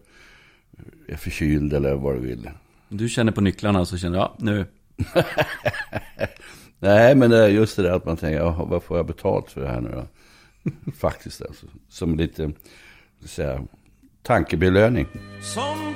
är 1.08 1.16
förkyld 1.16 1.74
eller 1.74 1.96
vad 1.96 2.16
du 2.16 2.20
vill. 2.20 2.50
Du 2.90 3.10
känner 3.10 3.32
på 3.32 3.42
nycklarna 3.42 3.80
och 3.80 3.88
så 3.88 3.98
känner 3.98 4.18
jag, 4.18 4.26
ja, 4.26 4.36
nu. 4.38 4.66
Nej, 6.80 7.16
men 7.16 7.30
det 7.30 7.38
är 7.44 7.48
just 7.48 7.76
det 7.76 7.84
där 7.84 7.92
att 7.92 8.06
man 8.06 8.18
tänker, 8.18 8.40
"Jaha, 8.40 8.66
vad 8.66 8.84
får 8.84 8.98
jag 8.98 9.06
betalt 9.06 9.52
för 9.52 9.62
det 9.62 9.68
här 9.68 9.82
nu 9.82 9.90
då? 9.92 10.06
Faktiskt 10.92 11.42
alltså. 11.42 11.66
Som 11.90 12.18
lite, 12.18 12.52
ska 13.20 13.28
säga, 13.28 13.62
tankebelöning. 14.28 15.08
Som 15.42 15.94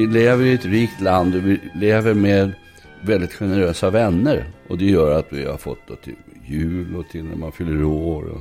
Vi 0.00 0.06
lever 0.06 0.44
i 0.44 0.52
ett 0.52 0.64
rikt 0.64 1.00
land 1.00 1.34
och 1.34 1.46
vi 1.46 1.60
lever 1.74 2.14
med 2.14 2.52
väldigt 3.00 3.32
generösa 3.32 3.90
vänner. 3.90 4.44
Och 4.68 4.78
det 4.78 4.84
gör 4.84 5.18
att 5.18 5.32
vi 5.32 5.44
har 5.44 5.56
fått 5.56 5.78
då 5.86 5.96
till 5.96 6.16
jul 6.46 6.96
och 6.96 7.08
till 7.08 7.24
när 7.24 7.36
man 7.36 7.52
fyller 7.52 7.84
år. 7.84 8.22
Och 8.22 8.40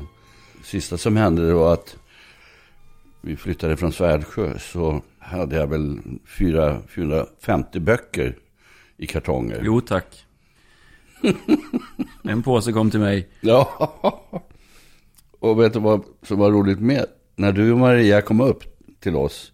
det 0.57 0.65
sista 0.65 0.97
som 0.97 1.17
hände 1.17 1.47
det 1.47 1.53
var 1.53 1.73
att 1.73 1.97
vi 3.21 3.35
flyttade 3.35 3.77
från 3.77 3.91
Svärdsjö 3.91 4.59
så 4.59 5.01
hade 5.19 5.55
jag 5.55 5.67
väl 5.67 5.99
4, 6.37 6.81
450 6.87 7.79
böcker 7.79 8.37
i 8.97 9.07
kartonger. 9.07 9.61
Jo 9.63 9.81
tack. 9.81 10.25
En 12.23 12.43
påse 12.43 12.71
kom 12.71 12.91
till 12.91 12.99
mig. 12.99 13.29
Ja. 13.41 13.89
Och 15.39 15.61
vet 15.61 15.73
du 15.73 15.79
vad 15.79 16.03
som 16.23 16.39
var 16.39 16.51
roligt 16.51 16.79
med? 16.79 17.05
När 17.35 17.51
du 17.51 17.71
och 17.71 17.79
Maria 17.79 18.21
kom 18.21 18.41
upp 18.41 18.63
till 18.99 19.15
oss. 19.15 19.51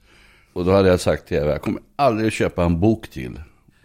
Och 0.55 0.65
då 0.65 0.71
hade 0.71 0.89
jag 0.89 0.99
sagt 0.99 1.27
till 1.27 1.37
er, 1.37 1.45
jag 1.45 1.61
kommer 1.61 1.81
aldrig 1.95 2.33
köpa 2.33 2.65
en 2.65 2.79
bok 2.79 3.07
till. 3.07 3.39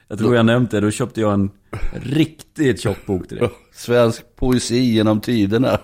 Jag 0.09 0.19
tror 0.19 0.37
jag 0.37 0.47
nämnt 0.47 0.71
det, 0.71 0.81
då 0.81 0.91
köpte 0.91 1.21
jag 1.21 1.35
en 1.35 1.51
riktigt 1.93 2.81
tjock 2.81 3.07
bok 3.07 3.29
till 3.29 3.37
dig. 3.37 3.51
Svensk 3.73 4.37
poesi 4.37 4.79
genom 4.79 5.21
tiderna. 5.21 5.81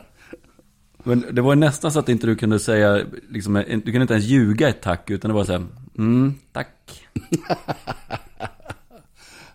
Men 1.04 1.24
det 1.32 1.42
var 1.42 1.54
nästan 1.54 1.92
så 1.92 1.98
att 1.98 2.08
inte 2.08 2.26
du 2.26 2.36
kunde 2.36 2.58
säga, 2.58 3.06
liksom, 3.28 3.54
du 3.54 3.80
kunde 3.80 4.02
inte 4.02 4.14
ens 4.14 4.26
ljuga 4.26 4.68
ett 4.68 4.82
tack, 4.82 5.10
utan 5.10 5.28
det 5.28 5.34
var 5.34 5.44
så 5.44 5.52
här, 5.52 5.66
mm, 5.98 6.34
tack. 6.52 7.08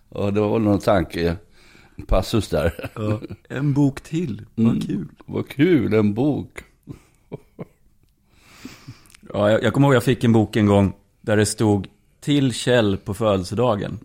Och 0.08 0.32
det 0.32 0.40
var 0.40 0.58
någon 0.58 0.80
tanke, 0.80 1.36
en 1.96 2.06
passus 2.06 2.48
där. 2.48 2.90
En 3.48 3.72
bok 3.72 4.00
till, 4.00 4.46
vad 4.54 4.86
kul. 4.86 5.08
Vad 5.26 5.48
kul, 5.48 5.94
en 5.94 6.14
bok. 6.14 6.64
Ja, 9.32 9.50
jag, 9.50 9.62
jag 9.62 9.72
kommer 9.72 9.88
ihåg 9.88 9.94
jag 9.94 10.04
fick 10.04 10.24
en 10.24 10.32
bok 10.32 10.56
en 10.56 10.66
gång 10.66 10.94
där 11.22 11.36
det 11.36 11.46
stod 11.46 11.88
till 12.20 12.52
Kjell 12.52 12.96
på 12.96 13.14
födelsedagen. 13.14 13.98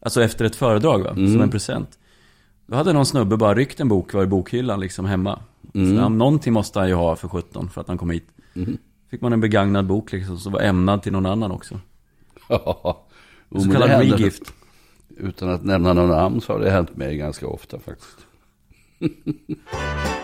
Alltså 0.00 0.22
efter 0.22 0.44
ett 0.44 0.56
föredrag 0.56 0.98
va, 1.02 1.14
som 1.14 1.40
en 1.40 1.50
present. 1.50 1.98
Då 2.66 2.76
hade 2.76 2.92
någon 2.92 3.06
snubbe 3.06 3.36
bara 3.36 3.54
ryckt 3.54 3.80
en 3.80 3.88
bok 3.88 4.14
var 4.14 4.22
i 4.22 4.26
bokhyllan 4.26 4.80
liksom 4.80 5.04
hemma. 5.04 5.38
Så 5.72 5.78
ja, 5.78 6.08
någonting 6.08 6.52
måste 6.52 6.78
han 6.78 6.88
ju 6.88 6.94
ha 6.94 7.16
för 7.16 7.28
17 7.28 7.68
för 7.68 7.80
att 7.80 7.88
han 7.88 7.98
kom 7.98 8.10
hit. 8.10 8.28
Fick 9.10 9.20
man 9.20 9.32
en 9.32 9.40
begagnad 9.40 9.86
bok 9.86 10.12
liksom 10.12 10.38
som 10.38 10.52
var 10.52 10.60
ämnad 10.60 11.02
till 11.02 11.12
någon 11.12 11.26
annan 11.26 11.50
också. 11.50 11.80
Ja. 12.48 13.06
Så 13.62 13.70
kallad 13.72 13.90
regift. 13.90 14.52
Utan 15.16 15.48
att 15.48 15.64
nämna 15.64 15.92
någon 15.92 16.08
namn 16.08 16.40
så 16.40 16.52
har 16.52 16.60
det 16.60 16.70
hänt 16.70 16.96
mig 16.96 17.16
ganska 17.16 17.46
ofta 17.46 17.78
faktiskt. 17.78 18.26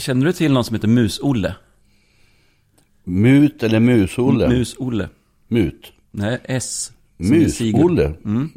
Känner 0.00 0.26
du 0.26 0.32
till 0.32 0.52
någon 0.52 0.64
som 0.64 0.74
heter 0.74 0.88
Mus-Olle? 0.88 1.54
Mut 3.04 3.62
eller 3.62 3.80
musolle? 3.80 4.48
Mus-Olle. 4.48 5.08
Mut. 5.48 5.92
Nej, 6.10 6.40
S. 6.44 6.92
Mus-Olle? 7.16 8.14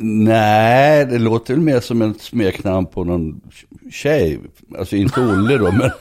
Nej, 0.00 1.06
det 1.06 1.18
låter 1.18 1.54
väl 1.54 1.62
mer 1.62 1.80
som 1.80 2.02
ett 2.02 2.20
smeknamn 2.20 2.86
på 2.86 3.04
någon 3.04 3.40
tjej. 3.90 4.40
Alltså 4.78 4.96
inte 4.96 5.20
Olle 5.20 5.58
då, 5.58 5.72
men... 5.72 5.90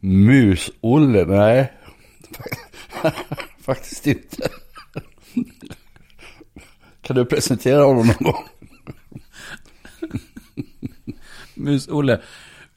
Mus-Olle, 0.00 1.24
nej. 1.24 1.72
Faktiskt 3.60 4.06
inte. 4.06 4.48
Kan 7.10 7.16
du 7.16 7.24
presentera 7.24 7.84
honom 7.84 8.06
någon 8.06 8.32
gång? 8.32 8.44
Mus-Olle. 11.54 12.20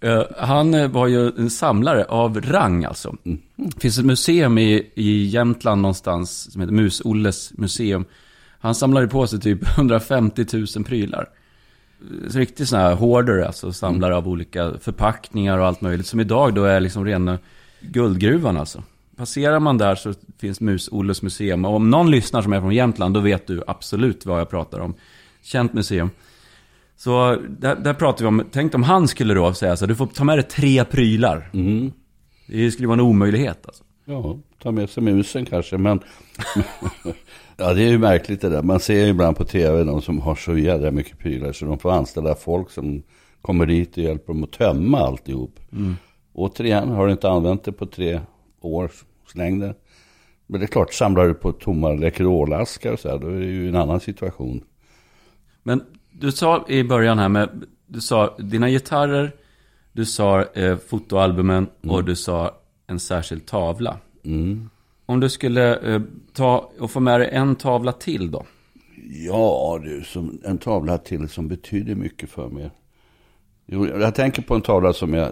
Eh, 0.02 0.24
han 0.38 0.74
eh, 0.74 0.88
var 0.88 1.08
ju 1.08 1.28
en 1.38 1.50
samlare 1.50 2.06
av 2.06 2.41
rang 2.41 2.86
alltså. 2.86 3.15
Det 3.56 3.82
finns 3.82 3.98
ett 3.98 4.06
museum 4.06 4.58
i, 4.58 4.91
i 4.96 5.26
Jämtland 5.26 5.82
någonstans 5.82 6.52
som 6.52 6.62
heter 6.62 6.74
Mus-Olles 6.74 7.52
museum. 7.58 8.06
Han 8.60 8.76
samlade 8.76 9.08
på 9.08 9.28
sig 9.28 9.39
typ 9.39 9.67
150 9.78 10.46
000 10.76 10.86
prylar. 10.86 11.30
Riktigt 12.30 12.69
sådana 12.69 12.88
här 12.88 12.96
hoarder, 12.96 13.39
alltså 13.39 13.74
samlare 13.74 14.15
av 14.15 14.28
olika 14.28 14.74
förpackningar 14.82 15.58
och 15.58 15.67
allt 15.67 15.82
möjligt. 15.82 16.08
Som 16.08 16.19
idag 16.19 16.54
då 16.54 16.63
är 16.63 16.80
liksom 16.80 17.06
rena 17.06 17.39
guldgruvan 17.82 18.58
alltså. 18.58 18.84
Passerar 19.15 19.60
man 19.60 19.78
där 19.78 19.95
så 19.95 20.13
finns 20.39 20.62
Mus-Olles 20.62 21.23
museum. 21.23 21.65
Och 21.65 21.76
om 21.76 21.89
någon 21.89 22.12
lyssnar 22.12 22.41
som 22.41 22.54
är 22.54 22.62
från 22.62 22.73
Jämtland, 22.73 23.13
då 23.13 23.19
vet 23.19 23.47
du 23.47 23.63
absolut 23.67 24.26
vad 24.26 24.39
jag 24.39 24.49
pratar 24.49 24.80
om. 24.80 24.95
Känt 25.41 25.73
museum. 25.73 26.10
Så 26.95 27.38
där, 27.49 27.76
där 27.76 27.93
pratar 27.93 28.21
vi 28.21 28.28
om, 28.28 28.43
tänk 28.52 28.76
om 28.76 28.84
han 28.84 29.08
skulle 29.08 29.34
då 29.34 29.54
säga 29.54 29.76
så 29.76 29.86
här, 29.86 29.88
du 29.88 29.95
får 29.95 30.06
ta 30.06 30.23
med 30.23 30.38
dig 30.38 30.43
tre 30.43 30.86
prylar. 30.86 31.49
Det 32.47 32.71
skulle 32.71 32.88
vara 32.88 32.99
en 32.99 33.06
omöjlighet 33.06 33.65
alltså. 33.65 33.84
Ja, 34.06 34.38
ta 34.63 34.71
med 34.71 34.89
sig 34.89 35.04
musen 35.04 35.45
kanske, 35.45 35.78
men... 35.78 35.99
ja, 37.58 37.73
det 37.73 37.84
är 37.84 37.89
ju 37.89 37.97
märkligt 37.97 38.41
det 38.41 38.49
där. 38.49 38.62
Man 38.62 38.80
ser 38.80 39.06
ju 39.06 39.08
ibland 39.08 39.38
på 39.38 39.45
tv 39.45 39.84
de 39.84 40.02
som 40.02 40.19
har 40.19 40.36
så 40.36 40.58
jävla 40.58 40.91
mycket 40.91 41.19
prylar 41.19 41.52
så 41.52 41.65
de 41.65 41.80
får 41.80 41.91
anställa 41.91 42.36
folk 42.36 42.71
som 42.71 43.04
kommer 43.41 43.65
dit 43.65 43.91
och 43.91 44.04
hjälper 44.04 44.34
dem 44.34 44.43
att 44.43 44.52
tömma 44.52 44.99
alltihop. 44.99 45.60
Mm. 45.71 45.95
Återigen, 46.34 46.89
har 46.89 47.06
du 47.06 47.12
inte 47.12 47.30
använt 47.30 47.63
det 47.63 47.71
på 47.71 47.86
tre 47.86 48.19
år, 48.65 48.91
släng 49.28 49.60
det. 49.60 49.76
Men 50.47 50.60
det 50.60 50.65
är 50.65 50.67
klart, 50.67 50.93
samlar 50.93 51.28
du 51.28 51.34
på 51.34 51.52
tomma 51.52 51.91
Läkerolaskar 51.91 52.93
och 52.93 52.99
så 52.99 53.10
här, 53.10 53.17
då 53.17 53.28
är 53.28 53.39
det 53.39 53.45
ju 53.45 53.69
en 53.69 53.76
annan 53.76 53.99
situation. 53.99 54.63
Men 55.63 55.84
du 56.12 56.32
sa 56.32 56.65
i 56.67 56.84
början 56.84 57.19
här 57.19 57.30
med, 57.30 57.63
du 57.88 58.02
sa 58.02 58.38
dina 58.38 58.69
gitarrer, 58.69 59.36
du 59.91 60.06
sa 60.06 60.41
eh, 60.41 60.78
fotoalbumen 60.78 61.67
och 61.88 62.04
du 62.04 62.15
sa 62.15 62.52
en 62.88 62.99
särskild 62.99 63.45
tavla. 63.45 63.97
Om 65.06 65.19
du 65.19 65.30
skulle 65.30 65.76
eh, 65.76 66.02
ta 66.34 66.71
och 66.80 66.91
få 66.91 66.99
med 66.99 67.19
dig 67.19 67.30
en 67.32 67.56
tavla 67.56 67.91
till 67.91 68.32
då? 68.32 68.45
Ja, 69.28 69.80
du, 69.84 70.04
som 70.04 70.41
en 70.43 70.58
tavla 70.58 70.97
till 70.97 71.30
som 71.30 71.47
betyder 71.47 71.95
mycket 71.95 72.30
för 72.30 72.49
mig. 72.49 72.71
Jo, 73.65 73.88
jag 73.88 74.15
tänker 74.15 74.41
på 74.41 74.56
en 74.56 74.62
tavla 74.62 74.93
som 74.93 75.13
jag 75.13 75.32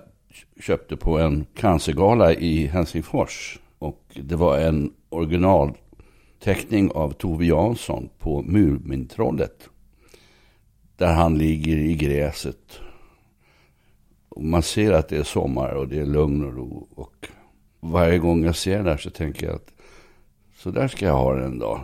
köpte 0.60 0.98
på 0.98 1.20
en 1.20 1.46
cancergala 1.56 2.34
i 2.34 2.68
Helsingfors. 2.68 3.60
Och 3.80 4.02
det 4.24 4.36
var 4.36 4.58
en 4.58 4.94
originalteckning 5.10 6.92
av 6.92 7.12
Tove 7.12 7.46
Jansson 7.46 8.10
på 8.20 8.42
Mumintrollet. 8.42 9.70
Där 10.98 11.14
han 11.14 11.38
ligger 11.38 11.78
i 11.78 11.96
gräset. 11.96 12.80
Och 14.30 14.44
man 14.44 14.64
ser 14.64 14.92
att 14.92 15.10
det 15.10 15.18
är 15.18 15.24
sommar 15.24 15.74
och 15.74 15.88
det 15.88 16.00
är 16.00 16.06
lugn 16.06 16.46
och 16.46 16.54
ro. 16.54 16.88
Och 16.96 17.28
varje 17.80 18.18
gång 18.18 18.46
jag 18.46 18.56
ser 18.56 18.76
den 18.76 18.86
där 18.86 18.98
så 18.98 19.10
tänker 19.10 19.46
jag 19.46 19.56
att 19.56 19.74
så 20.56 20.72
där 20.72 20.88
ska 20.88 21.06
jag 21.06 21.18
ha 21.18 21.34
den 21.34 21.44
en 21.44 21.60
dag. 21.60 21.82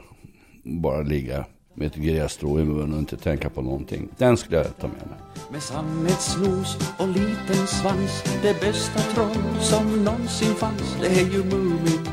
Bara 0.63 1.01
ligga 1.01 1.45
med 1.77 1.87
ett 1.87 1.95
grässtrå 1.95 2.59
i 2.59 2.65
munnen 2.65 2.93
och 2.93 2.99
inte 2.99 3.17
tänka 3.17 3.49
på 3.49 3.61
någonting. 3.61 4.09
Den 4.17 4.37
skulle 4.37 4.57
jag 4.57 4.77
ta 4.77 4.87
med 4.87 4.97
mig. 5.07 5.17
Med 5.51 5.61
sammetsnos 5.63 6.77
och 6.99 7.07
liten 7.07 7.67
svans 7.67 8.23
Det 8.41 8.61
bästa 8.61 8.99
troll 8.99 9.59
som 9.61 10.03
någonsin 10.03 10.55
fanns 10.55 10.97
Det 11.01 11.07
är 11.07 11.25
ju 11.31 11.43
Mumin 11.43 12.07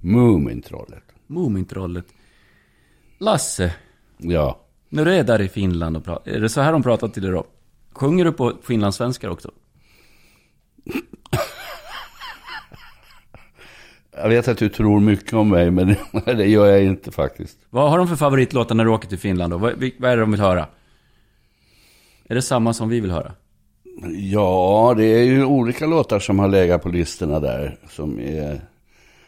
Mumintrollet. 0.00 1.02
Mumintrollet. 1.26 2.06
Lasse, 3.18 3.74
Ja. 4.18 4.60
när 4.88 5.04
du 5.04 5.14
är 5.14 5.24
där 5.24 5.40
i 5.40 5.48
Finland 5.48 5.96
och 5.96 6.04
pratar, 6.04 6.30
är 6.32 6.40
det 6.40 6.48
så 6.48 6.60
här 6.60 6.72
de 6.72 6.82
pratar 6.82 7.08
till 7.08 7.22
dig 7.22 7.32
då? 7.32 7.46
Sjunger 7.92 8.24
du 8.24 8.32
på 8.32 8.52
finlandssvenskar 8.62 9.28
också? 9.28 9.50
Jag 14.16 14.28
vet 14.28 14.48
att 14.48 14.58
du 14.58 14.68
tror 14.68 15.00
mycket 15.00 15.32
om 15.32 15.48
mig, 15.48 15.70
men 15.70 15.94
det 16.24 16.46
gör 16.46 16.66
jag 16.66 16.84
inte 16.84 17.12
faktiskt. 17.12 17.58
Vad 17.70 17.90
har 17.90 17.98
de 17.98 18.08
för 18.08 18.16
favoritlåtar 18.16 18.74
när 18.74 18.84
du 18.84 18.90
åker 18.90 19.08
till 19.08 19.18
Finland 19.18 19.52
då? 19.52 19.58
Vad, 19.58 19.72
vad 19.98 20.10
är 20.10 20.16
det 20.16 20.22
de 20.22 20.30
vill 20.30 20.40
höra? 20.40 20.66
Är 22.28 22.34
det 22.34 22.42
samma 22.42 22.72
som 22.72 22.88
vi 22.88 23.00
vill 23.00 23.10
höra? 23.10 23.32
Ja, 24.16 24.94
det 24.96 25.04
är 25.04 25.24
ju 25.24 25.44
olika 25.44 25.86
låtar 25.86 26.18
som 26.18 26.38
har 26.38 26.48
legat 26.48 26.82
på 26.82 26.88
listorna 26.88 27.40
där. 27.40 27.78
Som 27.88 28.18
är 28.18 28.60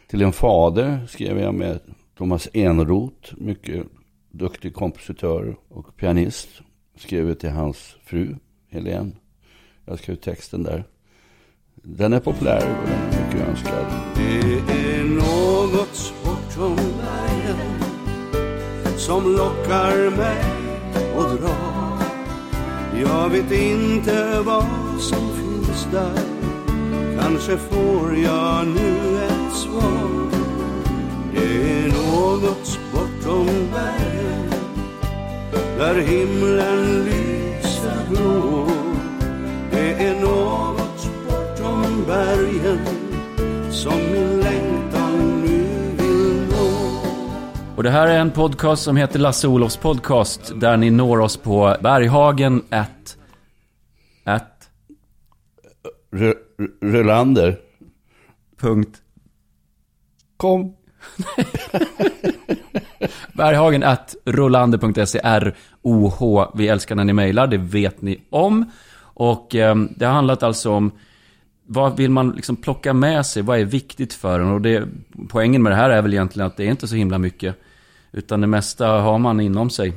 Till 0.07 0.23
en 0.23 0.33
fader 0.33 1.07
skrev 1.09 1.39
jag 1.39 1.55
med 1.55 1.81
Thomas 2.19 2.49
Enroth, 2.53 3.35
mycket 3.37 3.87
duktig 4.31 4.75
kompositör 4.75 5.57
och 5.69 5.97
pianist. 5.97 6.49
Skrev 6.97 7.35
till 7.35 7.51
hans 7.51 7.97
fru, 8.05 8.37
Helene. 8.71 9.13
Jag 9.85 9.99
skrev 9.99 10.17
texten 10.17 10.63
där. 10.63 10.85
Den 11.97 12.13
är 12.13 12.21
populär 12.21 12.57
och 12.57 12.89
den 12.89 12.99
är 12.99 13.25
mycket 13.25 13.49
önskad. 13.49 13.87
Det 14.15 14.99
är 14.99 15.05
något 15.05 16.13
bortom 16.25 16.77
bergen 16.77 17.57
som 18.97 19.37
lockar 19.37 20.17
mig 20.17 20.45
och 21.17 21.25
drar. 21.25 22.03
Jag 23.03 23.29
vet 23.29 23.53
inte 23.53 24.41
vad 24.41 24.65
som 25.01 25.19
finns 25.37 25.89
där. 25.93 26.23
Kanske 27.21 27.57
får 27.57 28.17
jag 28.17 28.67
nu 28.67 29.19
ett 29.25 29.57
svar. 29.57 30.31
Det 31.35 31.73
är 31.73 31.89
något 31.89 32.79
bortom 32.93 33.47
bergen 33.47 34.51
där 35.79 35.95
himlen 35.95 37.05
lyser 37.05 38.09
blå. 38.11 38.67
Det 39.71 39.93
är 39.93 40.21
något 40.21 40.58
bergen 42.09 42.79
som 43.73 43.97
min 44.13 44.41
längtan 44.41 45.41
nu 45.43 45.59
vill 45.99 46.49
nå. 46.51 46.69
Och 47.77 47.83
det 47.83 47.91
här 47.91 48.07
är 48.07 48.19
en 48.19 48.31
podcast 48.31 48.83
som 48.83 48.97
heter 48.97 49.19
Lasse 49.19 49.49
Olofs 49.49 49.77
podcast. 49.77 50.53
Där 50.61 50.77
ni 50.77 50.91
når 50.91 51.21
oss 51.21 51.37
på 51.37 51.77
Berghagen 51.81 52.63
at... 52.71 53.17
at... 54.25 54.69
Rö- 56.13 56.35
Rö- 56.59 56.93
Rölander, 56.93 57.59
punkt. 58.61 59.03
kom. 60.37 60.73
Berghagen 63.33 63.83
at 63.83 64.17
rollander.se 64.25 65.21
R-O-H. 65.25 66.53
Vi 66.55 66.69
älskar 66.69 66.95
när 66.95 67.05
ni 67.05 67.13
mejlar, 67.13 67.47
det 67.47 67.59
vet 67.59 68.03
ni 68.03 68.21
om. 68.31 68.71
Och 69.01 69.55
eh, 69.55 69.75
det 69.97 70.07
har 70.07 70.13
handlat 70.13 70.43
alltså 70.43 70.71
om 70.73 70.93
vad 71.71 71.97
vill 71.97 72.11
man 72.11 72.31
liksom 72.31 72.57
plocka 72.57 72.95
med 72.95 73.27
sig? 73.27 73.43
Vad 73.43 73.59
är 73.59 73.65
viktigt 73.65 74.15
för 74.15 74.41
en? 74.41 74.53
Och 74.53 74.61
det, 74.61 74.89
poängen 75.29 75.63
med 75.63 75.73
det 75.73 75.77
här 75.77 75.91
är 75.91 76.03
väl 76.03 76.15
egentligen 76.15 76.47
att 76.47 76.57
det 76.57 76.65
är 76.65 76.71
inte 76.71 76.89
så 76.89 76.95
himla 76.97 77.19
mycket. 77.19 77.57
Utan 78.13 78.41
det 78.41 78.47
mesta 78.47 78.87
har 78.87 79.19
man 79.19 79.41
inom 79.41 79.71
sig. 79.71 79.93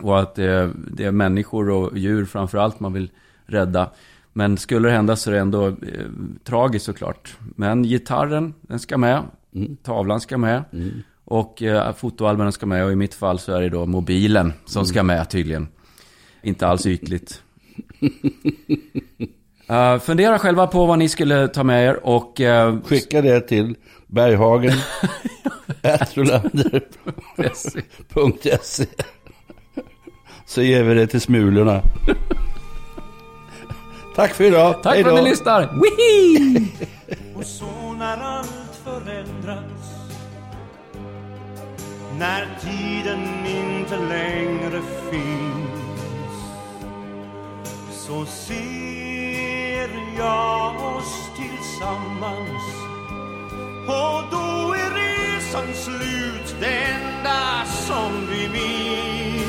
Och 0.00 0.20
att 0.20 0.34
det, 0.34 0.70
det 0.92 1.04
är 1.04 1.10
människor 1.10 1.70
och 1.70 1.98
djur 1.98 2.24
framför 2.24 2.58
allt 2.58 2.80
man 2.80 2.92
vill 2.92 3.10
rädda. 3.46 3.90
Men 4.32 4.56
skulle 4.56 4.88
det 4.88 4.94
hända 4.94 5.16
så 5.16 5.30
är 5.30 5.34
det 5.34 5.40
ändå 5.40 5.66
eh, 5.68 5.74
tragiskt 6.44 6.84
såklart. 6.84 7.36
Men 7.56 7.82
gitarren, 7.82 8.54
den 8.60 8.78
ska 8.78 8.98
med. 8.98 9.22
Tavlan 9.82 10.20
ska 10.20 10.38
med. 10.38 10.64
Och 11.24 11.62
eh, 11.62 11.94
fotoalbumen 11.94 12.52
ska 12.52 12.66
med. 12.66 12.84
Och 12.84 12.92
i 12.92 12.96
mitt 12.96 13.14
fall 13.14 13.38
så 13.38 13.52
är 13.52 13.60
det 13.60 13.68
då 13.68 13.86
mobilen 13.86 14.52
som 14.64 14.86
ska 14.86 15.02
med 15.02 15.30
tydligen. 15.30 15.68
Inte 16.42 16.66
alls 16.66 16.86
ytligt. 16.86 17.42
Uh, 19.70 19.98
fundera 19.98 20.38
själva 20.38 20.66
på 20.66 20.86
vad 20.86 20.98
ni 20.98 21.08
skulle 21.08 21.48
ta 21.48 21.64
med 21.64 21.86
er 21.88 22.06
och... 22.06 22.40
eh, 22.40 22.76
Skicka 22.84 23.22
det 23.22 23.40
till 23.40 23.74
Berghagen. 24.06 24.72
Rolander.se 26.14 27.80
Så 30.46 30.62
ger 30.62 30.82
vi 30.82 30.94
det 30.94 31.06
till 31.06 31.20
smulorna. 31.20 31.82
Tack 34.16 34.34
för 34.34 34.44
idag. 34.44 34.82
Tack 34.82 34.94
Hej 34.94 35.04
för 35.04 35.10
att 35.10 35.22
ni 35.24 35.30
lyssnar! 35.30 35.68
Och 37.34 37.44
så 37.44 37.92
när 37.98 38.18
allt 38.18 38.80
förändras 38.84 40.10
När 42.18 42.48
tiden 42.60 43.20
inte 43.46 43.96
längre 43.96 44.80
finns 45.10 45.70
Så 47.92 48.24
ser 48.24 49.11
jag 50.16 50.96
oss 50.96 51.30
tillsammans. 51.36 52.62
Och 53.86 54.22
då 54.30 54.74
är 54.74 54.90
resan 54.94 55.74
slut 55.74 56.56
det 56.60 56.84
enda 56.84 57.64
som 57.66 58.26
vi 58.30 58.48
minns. 58.48 59.42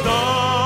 Stad 0.00 0.65